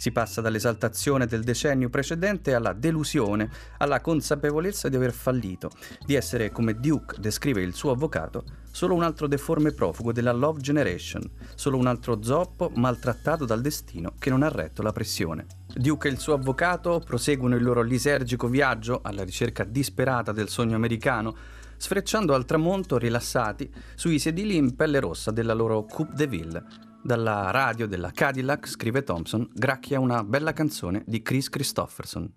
Si 0.00 0.12
passa 0.12 0.40
dall'esaltazione 0.40 1.26
del 1.26 1.42
decennio 1.42 1.90
precedente 1.90 2.54
alla 2.54 2.72
delusione, 2.72 3.50
alla 3.76 4.00
consapevolezza 4.00 4.88
di 4.88 4.96
aver 4.96 5.12
fallito, 5.12 5.70
di 6.06 6.14
essere, 6.14 6.50
come 6.50 6.80
Duke 6.80 7.20
descrive 7.20 7.60
il 7.60 7.74
suo 7.74 7.90
avvocato, 7.90 8.44
solo 8.70 8.94
un 8.94 9.02
altro 9.02 9.26
deforme 9.26 9.72
profugo 9.72 10.10
della 10.10 10.32
Love 10.32 10.62
Generation, 10.62 11.22
solo 11.54 11.76
un 11.76 11.86
altro 11.86 12.22
zoppo 12.22 12.70
maltrattato 12.76 13.44
dal 13.44 13.60
destino 13.60 14.14
che 14.18 14.30
non 14.30 14.42
ha 14.42 14.48
retto 14.48 14.80
la 14.80 14.92
pressione. 14.92 15.59
Duke 15.74 16.08
e 16.08 16.10
il 16.10 16.18
suo 16.18 16.34
avvocato 16.34 17.00
proseguono 17.04 17.56
il 17.56 17.62
loro 17.62 17.82
lisergico 17.82 18.48
viaggio 18.48 19.00
alla 19.02 19.24
ricerca 19.24 19.64
disperata 19.64 20.32
del 20.32 20.48
sogno 20.48 20.76
americano, 20.76 21.34
sfrecciando 21.76 22.34
al 22.34 22.44
tramonto 22.44 22.98
rilassati 22.98 23.72
sui 23.94 24.18
sedili 24.18 24.56
in 24.56 24.74
pelle 24.76 25.00
rossa 25.00 25.30
della 25.30 25.54
loro 25.54 25.84
Coupe 25.84 26.14
de 26.14 26.26
Ville, 26.26 26.64
dalla 27.02 27.50
radio 27.50 27.86
della 27.86 28.10
Cadillac, 28.10 28.68
scrive 28.68 29.02
Thompson, 29.02 29.48
gracchia 29.52 30.00
una 30.00 30.22
bella 30.24 30.52
canzone 30.52 31.02
di 31.06 31.22
Chris 31.22 31.48
Christopherson. 31.48 32.30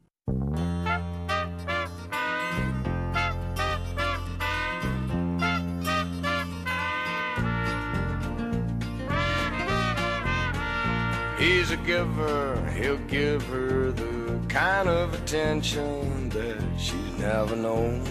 A 11.84 11.86
giver, 11.86 12.72
he'll 12.78 12.98
give 13.10 13.44
her 13.48 13.92
the 13.92 14.40
kind 14.48 14.88
of 14.88 15.14
attention 15.14 16.30
that 16.30 16.64
she's 16.78 17.18
never 17.18 17.58
known. 17.58 18.02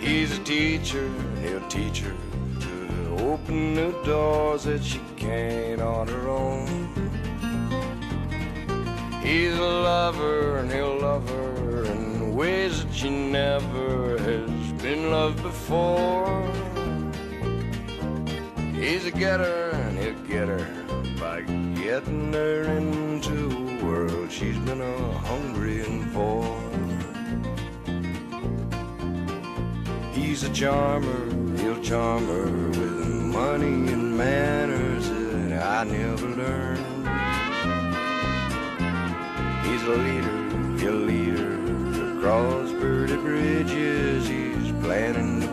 He's 0.00 0.36
a 0.36 0.42
teacher, 0.42 1.08
he'll 1.40 1.68
teach 1.68 2.00
her 2.00 2.14
to 2.60 3.16
Open 3.20 3.74
new 3.74 3.92
doors 4.04 4.64
that 4.64 4.82
she 4.82 5.00
can't 5.16 5.80
on 5.80 6.08
her 6.08 6.28
own. 6.28 6.66
He's 9.22 9.56
a 9.56 9.62
lover 9.62 10.58
and 10.58 10.72
he'll 10.72 10.98
love 10.98 11.28
her 11.28 11.84
in 11.84 12.34
ways 12.34 12.84
that 12.84 12.92
she 12.92 13.10
never 13.10 14.18
has 14.18 14.72
been 14.82 15.12
loved 15.12 15.40
before. 15.42 16.42
He's 18.74 19.06
a 19.06 19.12
getter 19.12 19.70
and 19.70 19.98
he'll 19.98 20.26
get 20.26 20.48
her 20.48 20.81
by 21.32 21.40
getting 21.82 22.30
her 22.34 22.64
into 22.64 23.36
a 23.56 23.84
world 23.84 24.30
she's 24.30 24.58
been 24.66 24.82
a 24.82 24.98
hungering 25.28 26.04
for. 26.14 26.44
He's 30.12 30.42
a 30.42 30.52
charmer, 30.52 31.24
he'll 31.56 31.82
charm 31.82 32.26
her 32.26 32.68
with 32.78 33.06
money 33.38 33.92
and 33.94 34.18
manners 34.18 35.08
that 35.08 35.52
I 35.78 35.84
never 35.84 36.28
learned. 36.42 36.86
He's 39.66 39.84
a 39.84 39.96
leader, 40.06 40.38
he'll 40.80 41.02
lead 41.12 41.38
her 41.38 42.18
across 42.18 42.70
pretty 42.72 43.16
bridges 43.16 44.28
he's 44.28 44.72
planning 44.84 45.40
to 45.40 45.51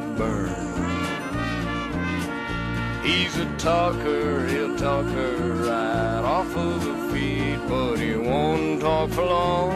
He's 3.10 3.36
a 3.38 3.46
talker, 3.58 4.46
he'll 4.46 4.78
talk 4.78 5.04
her 5.04 5.38
right 5.66 6.24
off 6.24 6.56
of 6.56 6.84
her 6.84 7.12
feet, 7.12 7.60
but 7.68 7.96
he 7.98 8.16
won't 8.16 8.82
talk 8.82 9.10
for 9.10 9.24
long. 9.24 9.74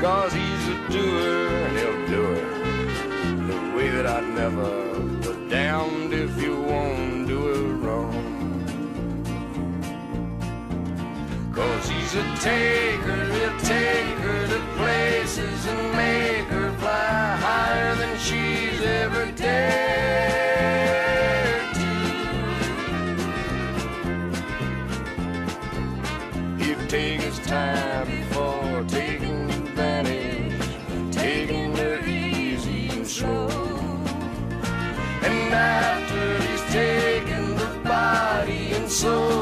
Cause 0.00 0.32
he's 0.32 0.64
a 0.74 0.78
doer 0.90 1.48
and 1.66 1.76
he'll 1.78 2.06
do 2.06 2.22
her 2.34 3.46
the 3.50 3.76
way 3.76 3.90
that 3.90 4.06
I'd 4.06 4.28
never 4.42 4.70
but 5.22 5.50
damned 5.50 6.14
if 6.14 6.32
you 6.40 6.56
won't 6.62 7.26
do 7.28 7.40
it 7.56 7.72
wrong. 7.84 8.24
Cause 11.52 11.88
he's 11.90 12.14
a 12.14 12.26
taker, 12.40 13.22
he'll 13.36 13.60
take 13.60 14.16
her 14.26 14.46
to 14.46 14.60
places 14.78 15.66
and 15.66 15.82
make 15.94 16.46
her 16.56 16.72
fly 16.78 17.36
higher 17.46 17.94
than 17.96 18.18
she's 18.18 18.80
ever 18.80 19.30
dared 19.32 20.31
soul 39.02 39.41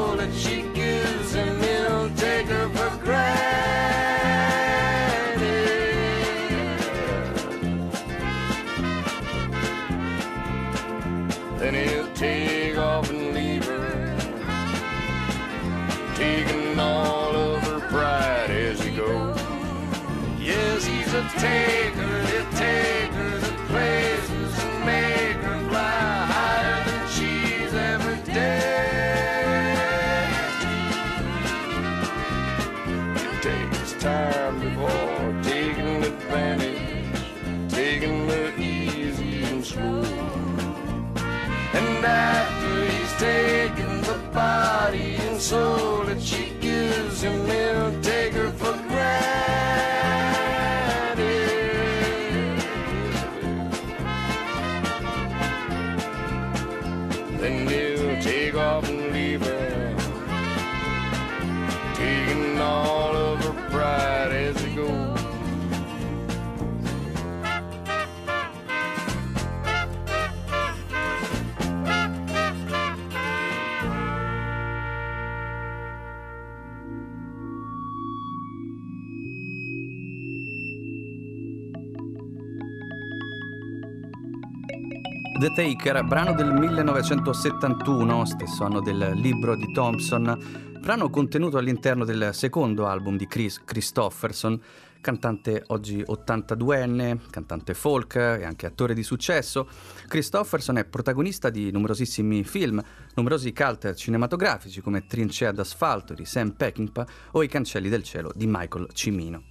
The 85.41 85.51
Taker, 85.53 86.03
brano 86.03 86.35
del 86.35 86.53
1971, 86.53 88.25
stesso 88.25 88.63
anno 88.63 88.79
del 88.79 89.13
libro 89.15 89.55
di 89.55 89.71
Thompson, 89.73 90.77
brano 90.79 91.09
contenuto 91.09 91.57
all'interno 91.57 92.05
del 92.05 92.29
secondo 92.33 92.85
album 92.85 93.17
di 93.17 93.25
Chris 93.25 93.59
Christofferson, 93.65 94.61
cantante 95.01 95.63
oggi 95.69 95.97
82enne, 96.07 97.21
cantante 97.31 97.73
folk 97.73 98.17
e 98.17 98.43
anche 98.43 98.67
attore 98.67 98.93
di 98.93 99.01
successo. 99.01 99.67
Christofferson 100.07 100.77
è 100.77 100.85
protagonista 100.85 101.49
di 101.49 101.71
numerosissimi 101.71 102.43
film, 102.43 102.79
numerosi 103.15 103.51
cult 103.51 103.95
cinematografici 103.95 104.79
come 104.79 105.07
Trincea 105.07 105.51
d'asfalto 105.51 106.13
di 106.13 106.23
Sam 106.23 106.51
Peckinpah 106.51 107.07
o 107.31 107.41
I 107.41 107.47
cancelli 107.47 107.89
del 107.89 108.03
cielo 108.03 108.31
di 108.35 108.45
Michael 108.45 108.89
Cimino. 108.93 109.45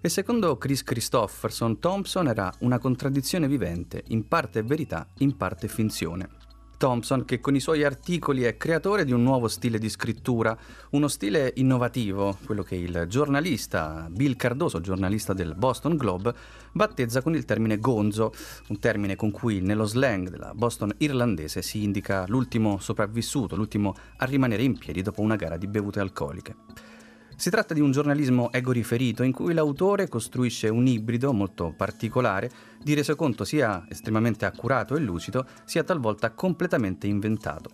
E 0.00 0.08
secondo 0.08 0.56
Chris 0.58 0.82
Christofferson, 0.82 1.78
Thompson 1.78 2.28
era 2.28 2.52
una 2.60 2.78
contraddizione 2.78 3.48
vivente, 3.48 4.04
in 4.08 4.28
parte 4.28 4.62
verità, 4.62 5.08
in 5.18 5.36
parte 5.36 5.68
finzione. 5.68 6.28
Thompson, 6.76 7.24
che 7.24 7.40
con 7.40 7.54
i 7.54 7.60
suoi 7.60 7.84
articoli 7.84 8.42
è 8.42 8.56
creatore 8.56 9.04
di 9.04 9.12
un 9.12 9.22
nuovo 9.22 9.48
stile 9.48 9.78
di 9.78 9.88
scrittura, 9.88 10.56
uno 10.90 11.08
stile 11.08 11.52
innovativo, 11.56 12.36
quello 12.44 12.62
che 12.62 12.76
il 12.76 13.06
giornalista 13.08 14.06
Bill 14.10 14.36
Cardoso, 14.36 14.80
giornalista 14.80 15.32
del 15.32 15.54
Boston 15.54 15.96
Globe, 15.96 16.34
battezza 16.72 17.22
con 17.22 17.34
il 17.34 17.44
termine 17.44 17.78
gonzo, 17.78 18.32
un 18.68 18.78
termine 18.78 19.16
con 19.16 19.30
cui 19.30 19.60
nello 19.60 19.84
slang 19.84 20.28
della 20.28 20.52
Boston 20.54 20.92
irlandese 20.98 21.62
si 21.62 21.82
indica 21.82 22.26
l'ultimo 22.28 22.78
sopravvissuto, 22.78 23.56
l'ultimo 23.56 23.94
a 24.18 24.26
rimanere 24.26 24.62
in 24.62 24.76
piedi 24.76 25.02
dopo 25.02 25.22
una 25.22 25.36
gara 25.36 25.56
di 25.56 25.66
bevute 25.66 26.00
alcoliche. 26.00 26.94
Si 27.38 27.50
tratta 27.50 27.74
di 27.74 27.80
un 27.80 27.90
giornalismo 27.90 28.50
ego 28.50 28.72
riferito 28.72 29.22
in 29.22 29.30
cui 29.30 29.52
l'autore 29.52 30.08
costruisce 30.08 30.70
un 30.70 30.86
ibrido 30.86 31.34
molto 31.34 31.74
particolare 31.76 32.50
di 32.82 32.94
resoconto 32.94 33.44
sia 33.44 33.84
estremamente 33.90 34.46
accurato 34.46 34.96
e 34.96 35.00
lucido, 35.00 35.46
sia 35.66 35.84
talvolta 35.84 36.30
completamente 36.30 37.06
inventato. 37.06 37.72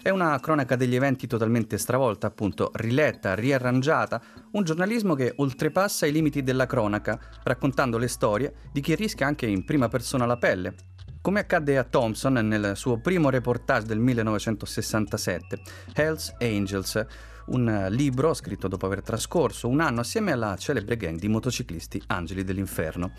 È 0.00 0.08
una 0.08 0.40
cronaca 0.40 0.76
degli 0.76 0.94
eventi 0.94 1.26
totalmente 1.26 1.76
stravolta, 1.76 2.26
appunto, 2.26 2.70
riletta, 2.72 3.34
riarrangiata, 3.34 4.20
un 4.52 4.64
giornalismo 4.64 5.14
che 5.14 5.34
oltrepassa 5.36 6.06
i 6.06 6.12
limiti 6.12 6.42
della 6.42 6.66
cronaca, 6.66 7.20
raccontando 7.42 7.98
le 7.98 8.08
storie 8.08 8.54
di 8.72 8.80
chi 8.80 8.94
rischia 8.94 9.26
anche 9.26 9.44
in 9.44 9.64
prima 9.66 9.88
persona 9.88 10.24
la 10.24 10.38
pelle, 10.38 10.74
come 11.20 11.38
accadde 11.38 11.76
a 11.76 11.84
Thompson 11.84 12.32
nel 12.32 12.72
suo 12.76 12.98
primo 12.98 13.28
reportage 13.28 13.86
del 13.86 14.00
1967, 14.00 15.60
Hells 15.94 16.34
Angels, 16.40 17.06
un 17.52 17.86
libro 17.90 18.34
scritto 18.34 18.68
dopo 18.68 18.86
aver 18.86 19.02
trascorso 19.02 19.68
un 19.68 19.80
anno 19.80 20.00
assieme 20.00 20.32
alla 20.32 20.56
celebre 20.56 20.96
gang 20.96 21.18
di 21.18 21.28
motociclisti 21.28 22.02
Angeli 22.06 22.44
dell'Inferno. 22.44 23.12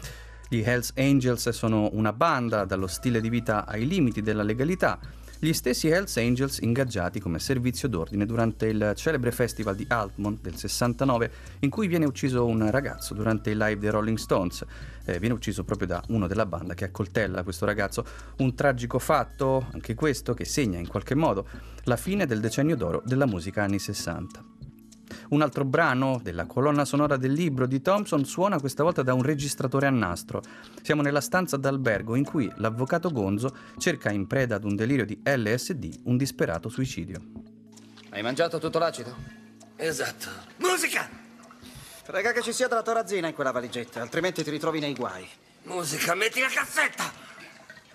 Gli 0.50 0.62
Hells 0.64 0.94
Angels 0.96 1.50
sono 1.50 1.90
una 1.94 2.14
banda 2.14 2.66
dallo 2.66 2.88
stile 2.88 3.22
di 3.22 3.30
vita 3.30 3.66
ai 3.66 3.88
limiti 3.88 4.22
della 4.22 4.44
legalità, 4.44 5.00
gli 5.44 5.52
stessi 5.52 5.90
Hells 5.90 6.16
Angels 6.16 6.60
ingaggiati 6.60 7.20
come 7.20 7.38
servizio 7.38 7.90
d'ordine 7.90 8.26
durante 8.26 8.68
il 8.68 8.94
celebre 8.96 9.34
festival 9.34 9.76
di 9.76 9.86
Altmont 9.90 10.40
del 10.40 10.56
69 10.56 11.32
in 11.60 11.70
cui 11.70 11.88
viene 11.88 12.06
ucciso 12.06 12.46
un 12.46 12.72
ragazzo 12.72 13.14
durante 13.14 13.50
il 13.50 13.58
live 13.58 13.78
dei 13.78 13.90
Rolling 13.90 14.18
Stones. 14.18 14.64
Eh, 15.04 15.20
viene 15.20 15.36
ucciso 15.36 15.66
proprio 15.66 15.88
da 15.88 16.04
uno 16.08 16.28
della 16.28 16.46
banda 16.46 16.76
che 16.76 16.86
accoltella 16.86 17.44
questo 17.44 17.66
ragazzo. 17.66 18.06
Un 18.38 18.56
tragico 18.56 19.00
fatto, 19.00 19.68
anche 19.74 19.96
questo, 19.96 20.34
che 20.34 20.46
segna 20.46 20.80
in 20.80 20.88
qualche 20.88 21.14
modo 21.14 21.46
la 21.84 21.98
fine 21.98 22.26
del 22.26 22.40
decennio 22.40 22.78
d'oro 22.78 23.02
della 23.04 23.26
musica 23.26 23.64
anni 23.64 23.80
60. 23.80 24.63
Un 25.30 25.42
altro 25.42 25.66
brano 25.66 26.20
della 26.22 26.46
colonna 26.46 26.86
sonora 26.86 27.18
del 27.18 27.32
libro 27.32 27.66
di 27.66 27.82
Thompson 27.82 28.26
suona 28.26 28.60
questa 28.60 28.84
volta 28.84 29.04
da 29.04 29.14
un 29.14 29.24
registratore 29.24 29.88
a 29.88 29.92
nastro. 29.92 30.42
Siamo 30.82 31.02
nella 31.02 31.22
stanza 31.22 31.58
d'albergo 31.58 32.16
in 32.16 32.24
cui 32.24 32.52
l'avvocato 32.58 33.10
Gonzo 33.12 33.56
cerca 33.78 34.12
in 34.12 34.28
preda 34.28 34.56
ad 34.56 34.64
un 34.64 34.76
delirio 34.76 35.06
di 35.06 35.22
LSD 35.24 36.02
un 36.06 36.18
disperato 36.18 36.70
suicidio. 36.70 37.22
Hai 38.10 38.22
mangiato 38.22 38.60
tutto 38.60 38.80
l'acido? 38.80 39.16
Esatto. 39.76 40.30
Musica! 40.58 41.10
Prega 42.06 42.32
che 42.32 42.42
ci 42.42 42.54
sia 42.54 42.68
della 42.68 42.82
torazzina 42.82 43.28
in 43.28 43.34
quella 43.34 43.52
valigetta, 43.52 44.02
altrimenti 44.02 44.44
ti 44.44 44.50
ritrovi 44.50 44.80
nei 44.80 44.94
guai. 44.94 45.28
Musica, 45.64 46.14
metti 46.14 46.42
la 46.42 46.50
cassetta! 46.50 47.12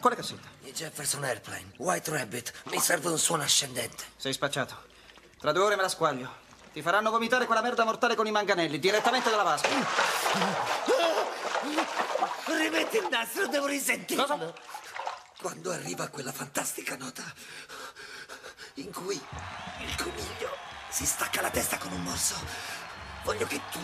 Quale 0.01 0.17
cassetta? 0.17 0.49
I 0.63 0.73
Jefferson 0.73 1.25
Airplane, 1.25 1.73
White 1.77 2.11
Rabbit, 2.11 2.53
mi 2.71 2.79
serve 2.79 3.09
un 3.09 3.19
suono 3.19 3.43
ascendente. 3.43 4.05
Sei 4.17 4.33
spacciato. 4.33 4.75
Tra 5.39 5.53
due 5.53 5.63
ore 5.63 5.77
me 5.77 5.83
la 5.83 5.89
squaglio. 5.89 6.47
Ti 6.79 6.85
faranno 6.85 7.11
vomitare 7.11 7.45
quella 7.45 7.61
merda 7.61 7.83
mortale 7.83 8.15
con 8.15 8.29
i 8.29 8.31
manganelli, 8.31 8.79
direttamente 8.79 9.31
dalla 9.31 9.43
vasca. 9.43 9.69
Rimetti 12.47 12.99
il 12.99 13.09
nastro, 13.11 13.49
devo 13.49 13.67
risentirlo. 13.67 14.25
Cosa? 14.25 14.55
Quando 15.41 15.73
arriva 15.73 16.07
quella 16.07 16.31
fantastica 16.31 16.97
nota 16.97 17.25
in 18.75 18.93
cui 18.93 19.21
il 19.81 19.97
coniglio 19.97 20.57
si 20.89 21.05
stacca 21.05 21.41
la 21.41 21.51
testa 21.51 21.79
con 21.79 21.91
un 21.91 22.03
morso, 22.05 22.37
voglio 23.25 23.47
che 23.49 23.61
tu 23.73 23.81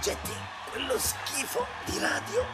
getti 0.00 0.32
quello 0.70 0.98
schifo 0.98 1.66
di 1.84 1.98
radio 1.98 2.46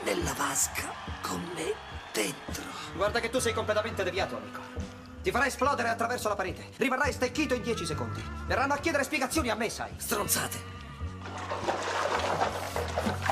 nella 0.00 0.34
vasca 0.34 0.92
con 1.22 1.40
me 1.54 1.72
dentro. 2.12 2.64
Guarda 2.94 3.20
che 3.20 3.30
tu 3.30 3.38
sei 3.38 3.54
completamente 3.54 4.04
deviato, 4.04 4.36
amico. 4.36 4.95
Ti 5.26 5.32
farai 5.32 5.48
esplodere 5.48 5.88
attraverso 5.88 6.28
la 6.28 6.36
parete. 6.36 6.66
Rimarrai 6.76 7.12
stecchito 7.12 7.52
in 7.54 7.62
10 7.62 7.84
secondi. 7.84 8.22
Verranno 8.46 8.74
a 8.74 8.76
chiedere 8.76 9.02
spiegazioni 9.02 9.48
a 9.48 9.56
me, 9.56 9.68
sai. 9.68 9.90
Stronzate. 9.96 10.56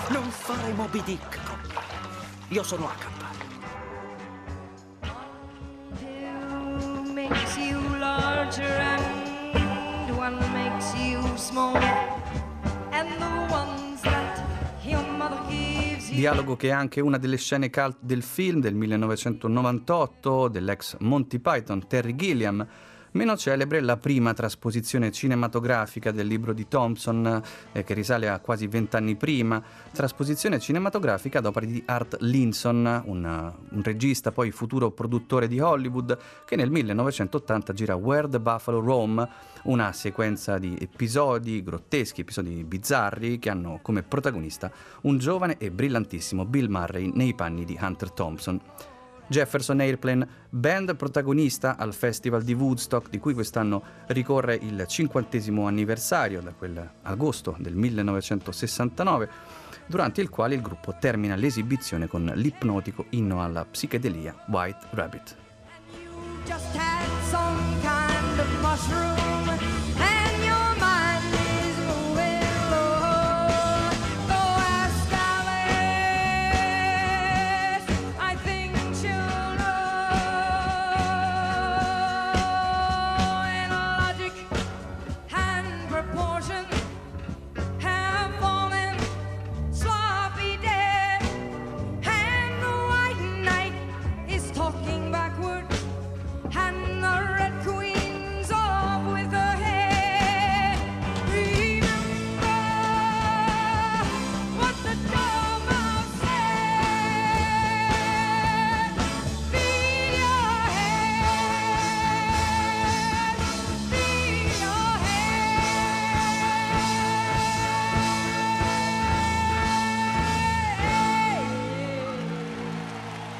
Non 0.08 0.28
fare 0.28 0.72
Moby 0.72 1.04
Dick. 1.04 1.38
Io 2.48 2.64
sono 2.64 2.90
H. 2.90 3.06
Two 6.00 7.12
makes 7.12 7.56
you 7.58 7.78
larger 8.00 8.64
and 8.64 10.10
one 10.18 10.44
makes 10.52 10.92
you 10.94 11.22
small. 11.36 11.76
And 12.90 13.08
the 13.20 13.54
ones 13.54 14.00
that 14.02 14.42
your 14.82 15.00
mother. 15.16 15.63
Dialogo 16.14 16.54
che 16.54 16.68
è 16.68 16.70
anche 16.70 17.00
una 17.00 17.18
delle 17.18 17.36
scene 17.36 17.70
cult 17.70 17.96
del 17.98 18.22
film 18.22 18.60
del 18.60 18.74
1998 18.76 20.46
dell'ex 20.46 20.96
Monty 21.00 21.40
Python 21.40 21.88
Terry 21.88 22.14
Gilliam. 22.14 22.64
Meno 23.14 23.36
celebre 23.36 23.80
la 23.80 23.96
prima 23.96 24.34
trasposizione 24.34 25.12
cinematografica 25.12 26.10
del 26.10 26.26
libro 26.26 26.52
di 26.52 26.66
Thompson, 26.66 27.40
eh, 27.70 27.84
che 27.84 27.94
risale 27.94 28.28
a 28.28 28.40
quasi 28.40 28.66
vent'anni 28.66 29.14
prima, 29.14 29.62
trasposizione 29.92 30.58
cinematografica 30.58 31.38
ad 31.38 31.46
opera 31.46 31.64
di 31.64 31.80
Art 31.86 32.16
Linson, 32.22 33.02
un, 33.04 33.52
un 33.68 33.82
regista 33.84 34.32
poi 34.32 34.50
futuro 34.50 34.90
produttore 34.90 35.46
di 35.46 35.60
Hollywood, 35.60 36.18
che 36.44 36.56
nel 36.56 36.72
1980 36.72 37.72
gira 37.72 37.94
Where 37.94 38.28
the 38.28 38.40
Buffalo 38.40 38.80
Roam, 38.80 39.28
una 39.64 39.92
sequenza 39.92 40.58
di 40.58 40.76
episodi 40.80 41.62
grotteschi, 41.62 42.22
episodi 42.22 42.64
bizzarri, 42.64 43.38
che 43.38 43.48
hanno 43.48 43.78
come 43.80 44.02
protagonista 44.02 44.72
un 45.02 45.18
giovane 45.18 45.54
e 45.58 45.70
brillantissimo 45.70 46.46
Bill 46.46 46.66
Murray 46.66 47.12
nei 47.14 47.32
panni 47.32 47.64
di 47.64 47.78
Hunter 47.80 48.10
Thompson. 48.10 48.60
Jefferson 49.26 49.80
Airplane, 49.80 50.26
band 50.50 50.96
protagonista 50.96 51.76
al 51.76 51.94
Festival 51.94 52.42
di 52.42 52.52
Woodstock, 52.54 53.08
di 53.08 53.18
cui 53.18 53.34
quest'anno 53.34 53.82
ricorre 54.06 54.54
il 54.54 54.84
cinquantesimo 54.86 55.66
anniversario, 55.66 56.40
da 56.40 56.52
quell'agosto 56.52 57.56
del 57.58 57.74
1969, 57.74 59.28
durante 59.86 60.20
il 60.20 60.28
quale 60.28 60.54
il 60.54 60.62
gruppo 60.62 60.94
termina 60.98 61.36
l'esibizione 61.36 62.06
con 62.06 62.30
l'ipnotico 62.34 63.06
inno 63.10 63.42
alla 63.42 63.64
psichedelia 63.64 64.34
White 64.46 64.86
Rabbit. 64.90 65.36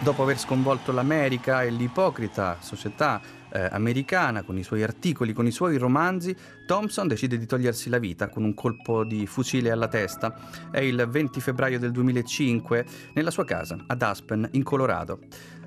Dopo 0.05 0.23
aver 0.23 0.39
sconvolto 0.39 0.93
l'America 0.93 1.63
e 1.63 1.71
l'ipocrita 1.71 2.59
società 2.61 3.23
eh, 3.51 3.69
americana 3.71 4.43
con 4.43 4.59
i 4.59 4.63
suoi 4.63 4.83
articoli, 4.83 5.33
con 5.33 5.47
i 5.47 5.51
suoi 5.51 5.79
romanzi, 5.79 6.37
Thompson 6.67 7.09
decide 7.09 7.39
di 7.39 7.47
togliersi 7.47 7.89
la 7.89 7.97
vita 7.97 8.29
con 8.29 8.45
un 8.45 8.53
colpo 8.53 9.03
di 9.03 9.27
fucile 9.27 9.71
alla 9.71 9.89
testa. 9.89 10.37
È 10.71 10.79
il 10.79 11.09
20 11.09 11.41
febbraio 11.41 11.79
del 11.79 11.91
2005 11.91 12.85
nella 13.15 13.31
sua 13.31 13.47
casa 13.47 13.83
ad 13.87 14.03
Aspen, 14.03 14.47
in 14.53 14.63
Colorado. 14.63 15.21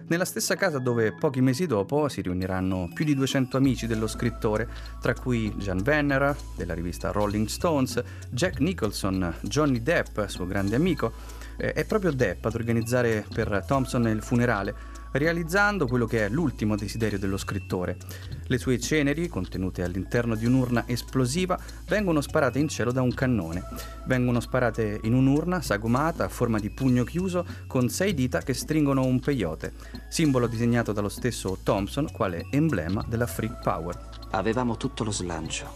Nella 0.09 0.23
stessa 0.23 0.53
casa 0.53 0.77
dove 0.77 1.13
pochi 1.13 1.41
mesi 1.41 1.65
dopo 1.65 2.07
si 2.07 2.21
riuniranno 2.21 2.91
più 2.93 3.05
di 3.05 3.15
200 3.15 3.57
amici 3.57 3.87
dello 3.87 4.05
scrittore, 4.05 4.69
tra 5.01 5.15
cui 5.15 5.51
Jan 5.57 5.81
Venner 5.81 6.35
della 6.55 6.75
rivista 6.75 7.11
Rolling 7.11 7.47
Stones, 7.47 8.01
Jack 8.29 8.59
Nicholson, 8.59 9.33
Johnny 9.41 9.81
Depp, 9.81 10.25
suo 10.27 10.45
grande 10.45 10.75
amico, 10.75 11.11
è 11.57 11.83
proprio 11.85 12.11
Depp 12.11 12.45
ad 12.45 12.55
organizzare 12.55 13.25
per 13.33 13.63
Thompson 13.67 14.07
il 14.07 14.21
funerale, 14.21 14.95
realizzando 15.11 15.87
quello 15.87 16.05
che 16.05 16.25
è 16.25 16.29
l'ultimo 16.29 16.75
desiderio 16.75 17.19
dello 17.19 17.37
scrittore. 17.37 17.97
Le 18.45 18.57
sue 18.57 18.79
ceneri, 18.79 19.27
contenute 19.27 19.83
all'interno 19.83 20.35
di 20.35 20.45
un'urna 20.45 20.83
esplosiva, 20.87 21.59
vengono 21.87 22.21
sparate 22.21 22.59
in 22.59 22.67
cielo 22.67 22.91
da 22.91 23.01
un 23.01 23.13
cannone. 23.13 23.63
Vengono 24.05 24.39
sparate 24.39 24.99
in 25.03 25.13
un'urna 25.13 25.61
sagomata 25.61 26.25
a 26.25 26.29
forma 26.29 26.59
di 26.59 26.69
pugno 26.69 27.03
chiuso 27.03 27.45
con 27.67 27.89
sei 27.89 28.13
dita 28.13 28.41
che 28.41 28.53
stringono 28.53 29.03
un 29.03 29.19
peyote, 29.19 29.73
simbolo 30.09 30.47
disegnato 30.47 30.93
dallo 30.93 31.09
stesso 31.09 31.57
Thompson 31.63 32.11
quale 32.11 32.45
emblema 32.51 33.03
della 33.07 33.27
Freak 33.27 33.61
Power. 33.61 33.97
Avevamo 34.31 34.77
tutto 34.77 35.03
lo 35.03 35.11
slancio. 35.11 35.71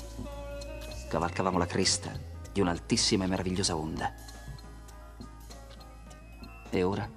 Cavalcavamo 1.09 1.57
la 1.57 1.65
cresta 1.65 2.11
di 2.53 2.61
un'altissima 2.61 3.25
e 3.25 3.27
meravigliosa 3.27 3.75
onda. 3.75 4.30
E 6.73 6.83
ora? 6.83 7.07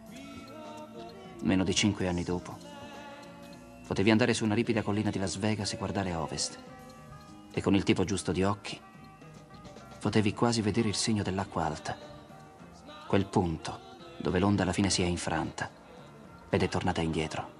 Meno 1.42 1.62
di 1.62 1.72
cinque 1.76 2.08
anni 2.08 2.24
dopo. 2.24 2.58
Potevi 3.86 4.10
andare 4.10 4.34
su 4.34 4.44
una 4.44 4.54
ripida 4.54 4.82
collina 4.82 5.10
di 5.10 5.20
Las 5.20 5.36
Vegas 5.36 5.72
e 5.72 5.76
guardare 5.76 6.10
a 6.10 6.20
ovest. 6.20 6.58
E 7.52 7.62
con 7.62 7.76
il 7.76 7.84
tipo 7.84 8.02
giusto 8.02 8.32
di 8.32 8.42
occhi, 8.42 8.80
potevi 10.00 10.34
quasi 10.34 10.60
vedere 10.60 10.88
il 10.88 10.96
segno 10.96 11.22
dell'acqua 11.22 11.66
alta. 11.66 11.96
Quel 13.06 13.26
punto 13.26 13.78
dove 14.16 14.40
l'onda 14.40 14.64
alla 14.64 14.72
fine 14.72 14.90
si 14.90 15.02
è 15.02 15.06
infranta 15.06 15.70
ed 16.50 16.60
è 16.60 16.68
tornata 16.68 17.00
indietro. 17.00 17.53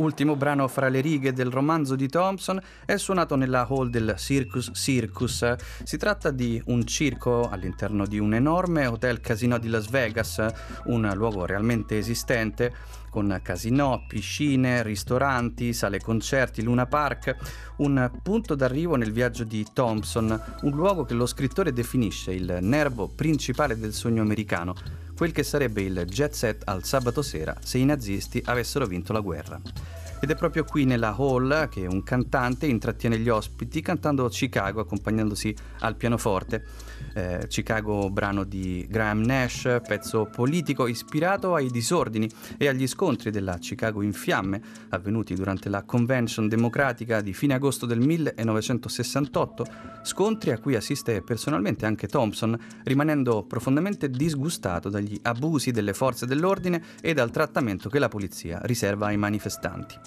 Ultimo 0.00 0.34
brano 0.34 0.66
fra 0.66 0.88
le 0.88 1.02
righe 1.02 1.34
del 1.34 1.50
romanzo 1.50 1.94
di 1.94 2.08
Thompson 2.08 2.58
è 2.86 2.96
suonato 2.96 3.36
nella 3.36 3.66
hall 3.68 3.90
del 3.90 4.14
Circus 4.16 4.70
Circus. 4.72 5.54
Si 5.82 5.98
tratta 5.98 6.30
di 6.30 6.60
un 6.66 6.86
circo 6.86 7.50
all'interno 7.50 8.06
di 8.06 8.18
un 8.18 8.32
enorme 8.32 8.86
hotel 8.86 9.20
casino 9.20 9.58
di 9.58 9.68
Las 9.68 9.90
Vegas, 9.90 10.42
un 10.86 11.10
luogo 11.14 11.44
realmente 11.44 11.98
esistente 11.98 12.72
con 13.10 13.40
casinò, 13.42 14.00
piscine, 14.08 14.82
ristoranti, 14.82 15.74
sale 15.74 16.00
concerti, 16.00 16.62
Luna 16.62 16.86
Park, 16.86 17.36
un 17.78 18.10
punto 18.22 18.54
d'arrivo 18.54 18.96
nel 18.96 19.12
viaggio 19.12 19.44
di 19.44 19.66
Thompson, 19.70 20.40
un 20.62 20.70
luogo 20.70 21.04
che 21.04 21.12
lo 21.12 21.26
scrittore 21.26 21.74
definisce 21.74 22.32
il 22.32 22.58
nervo 22.62 23.08
principale 23.08 23.78
del 23.78 23.92
sogno 23.92 24.22
americano, 24.22 24.74
quel 25.20 25.32
che 25.32 25.42
sarebbe 25.42 25.82
il 25.82 26.06
jet 26.06 26.32
set 26.32 26.62
al 26.64 26.82
sabato 26.82 27.20
sera 27.20 27.54
se 27.62 27.76
i 27.76 27.84
nazisti 27.84 28.40
avessero 28.46 28.86
vinto 28.86 29.12
la 29.12 29.20
guerra. 29.20 29.60
Ed 30.18 30.30
è 30.30 30.34
proprio 30.34 30.64
qui 30.64 30.86
nella 30.86 31.14
hall 31.14 31.68
che 31.68 31.84
un 31.84 32.02
cantante 32.02 32.64
intrattiene 32.64 33.18
gli 33.18 33.28
ospiti 33.28 33.82
cantando 33.82 34.26
Chicago 34.30 34.80
accompagnandosi 34.80 35.54
al 35.80 35.96
pianoforte. 35.96 36.64
Eh, 37.12 37.46
Chicago, 37.48 38.08
brano 38.10 38.44
di 38.44 38.86
Graham 38.88 39.22
Nash, 39.22 39.80
pezzo 39.86 40.26
politico 40.26 40.86
ispirato 40.86 41.54
ai 41.54 41.68
disordini 41.68 42.30
e 42.56 42.68
agli 42.68 42.86
scontri 42.86 43.30
della 43.30 43.58
Chicago 43.58 44.02
in 44.02 44.12
fiamme 44.12 44.60
avvenuti 44.90 45.34
durante 45.34 45.68
la 45.68 45.82
Convention 45.82 46.48
democratica 46.48 47.20
di 47.20 47.32
fine 47.32 47.54
agosto 47.54 47.86
del 47.86 47.98
1968, 47.98 49.64
scontri 50.02 50.52
a 50.52 50.58
cui 50.58 50.76
assiste 50.76 51.22
personalmente 51.22 51.84
anche 51.86 52.06
Thompson, 52.06 52.56
rimanendo 52.84 53.42
profondamente 53.42 54.08
disgustato 54.08 54.88
dagli 54.88 55.18
abusi 55.22 55.72
delle 55.72 55.94
forze 55.94 56.26
dell'ordine 56.26 56.82
e 57.00 57.12
dal 57.12 57.30
trattamento 57.30 57.88
che 57.88 57.98
la 57.98 58.08
polizia 58.08 58.60
riserva 58.62 59.06
ai 59.06 59.16
manifestanti. 59.16 59.98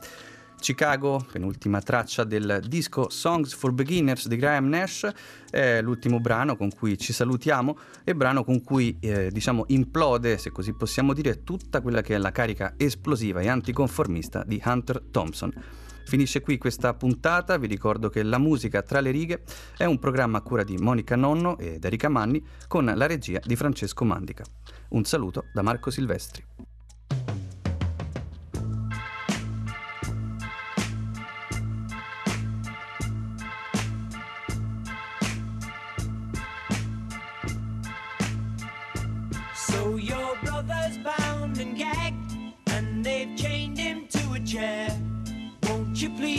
Chicago, 0.63 1.25
penultima 1.29 1.81
traccia 1.81 2.23
del 2.23 2.61
disco 2.65 3.09
Songs 3.09 3.53
for 3.53 3.73
Beginners 3.73 4.29
di 4.29 4.37
Graham 4.37 4.69
Nash, 4.69 5.11
è 5.49 5.81
l'ultimo 5.81 6.21
brano 6.21 6.55
con 6.55 6.73
cui 6.73 6.97
ci 6.97 7.11
salutiamo 7.11 7.77
e 8.05 8.15
brano 8.15 8.45
con 8.45 8.63
cui 8.63 8.97
eh, 9.01 9.29
diciamo 9.29 9.65
implode, 9.67 10.37
se 10.37 10.51
così 10.51 10.71
possiamo 10.73 11.11
dire, 11.11 11.43
tutta 11.43 11.81
quella 11.81 12.01
che 12.01 12.15
è 12.15 12.17
la 12.17 12.31
carica 12.31 12.75
esplosiva 12.77 13.41
e 13.41 13.49
anticonformista 13.49 14.45
di 14.45 14.61
Hunter 14.63 15.01
Thompson. 15.11 15.51
Finisce 16.05 16.39
qui 16.39 16.57
questa 16.57 16.93
puntata, 16.93 17.57
vi 17.57 17.67
ricordo 17.67 18.07
che 18.07 18.23
La 18.23 18.37
musica 18.37 18.81
tra 18.83 19.01
le 19.01 19.11
righe 19.11 19.43
è 19.75 19.83
un 19.83 19.99
programma 19.99 20.37
a 20.37 20.41
cura 20.41 20.63
di 20.63 20.77
Monica 20.77 21.17
Nonno 21.17 21.57
ed 21.57 21.83
Erika 21.83 22.07
Manni 22.07 22.41
con 22.69 22.85
la 22.85 23.05
regia 23.05 23.41
di 23.43 23.57
Francesco 23.57 24.05
Mandica. 24.05 24.45
Un 24.91 25.03
saluto 25.03 25.43
da 25.51 25.61
Marco 25.61 25.91
Silvestri. 25.91 26.72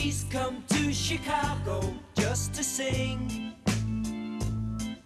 Please 0.05 0.27
come 0.29 0.62
to 0.69 0.93
Chicago 0.93 1.95
just 2.14 2.53
to 2.53 2.62
sing? 2.62 3.55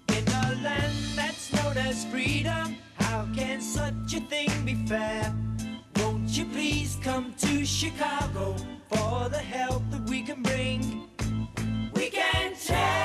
In 0.09 0.25
a 0.27 0.59
land 0.61 0.97
that's 1.15 1.53
known 1.53 1.77
as 1.77 2.05
freedom, 2.07 2.77
how 2.95 3.25
can 3.33 3.61
such 3.61 4.15
a 4.15 4.21
thing 4.23 4.51
be 4.65 4.75
fair? 4.89 5.33
Won't 5.99 6.37
you 6.37 6.47
please 6.47 6.99
come 7.01 7.33
to 7.35 7.65
Chicago 7.65 8.57
for 8.89 9.29
the 9.29 9.39
help 9.39 9.89
that 9.93 10.03
we 10.11 10.21
can 10.21 10.43
bring? 10.43 11.09
We 11.95 12.11
can 12.11 12.57
change 12.57 12.98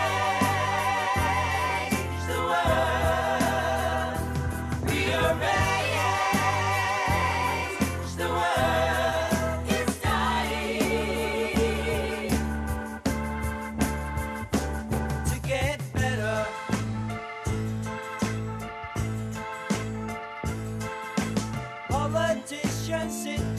dancing. 23.03 23.52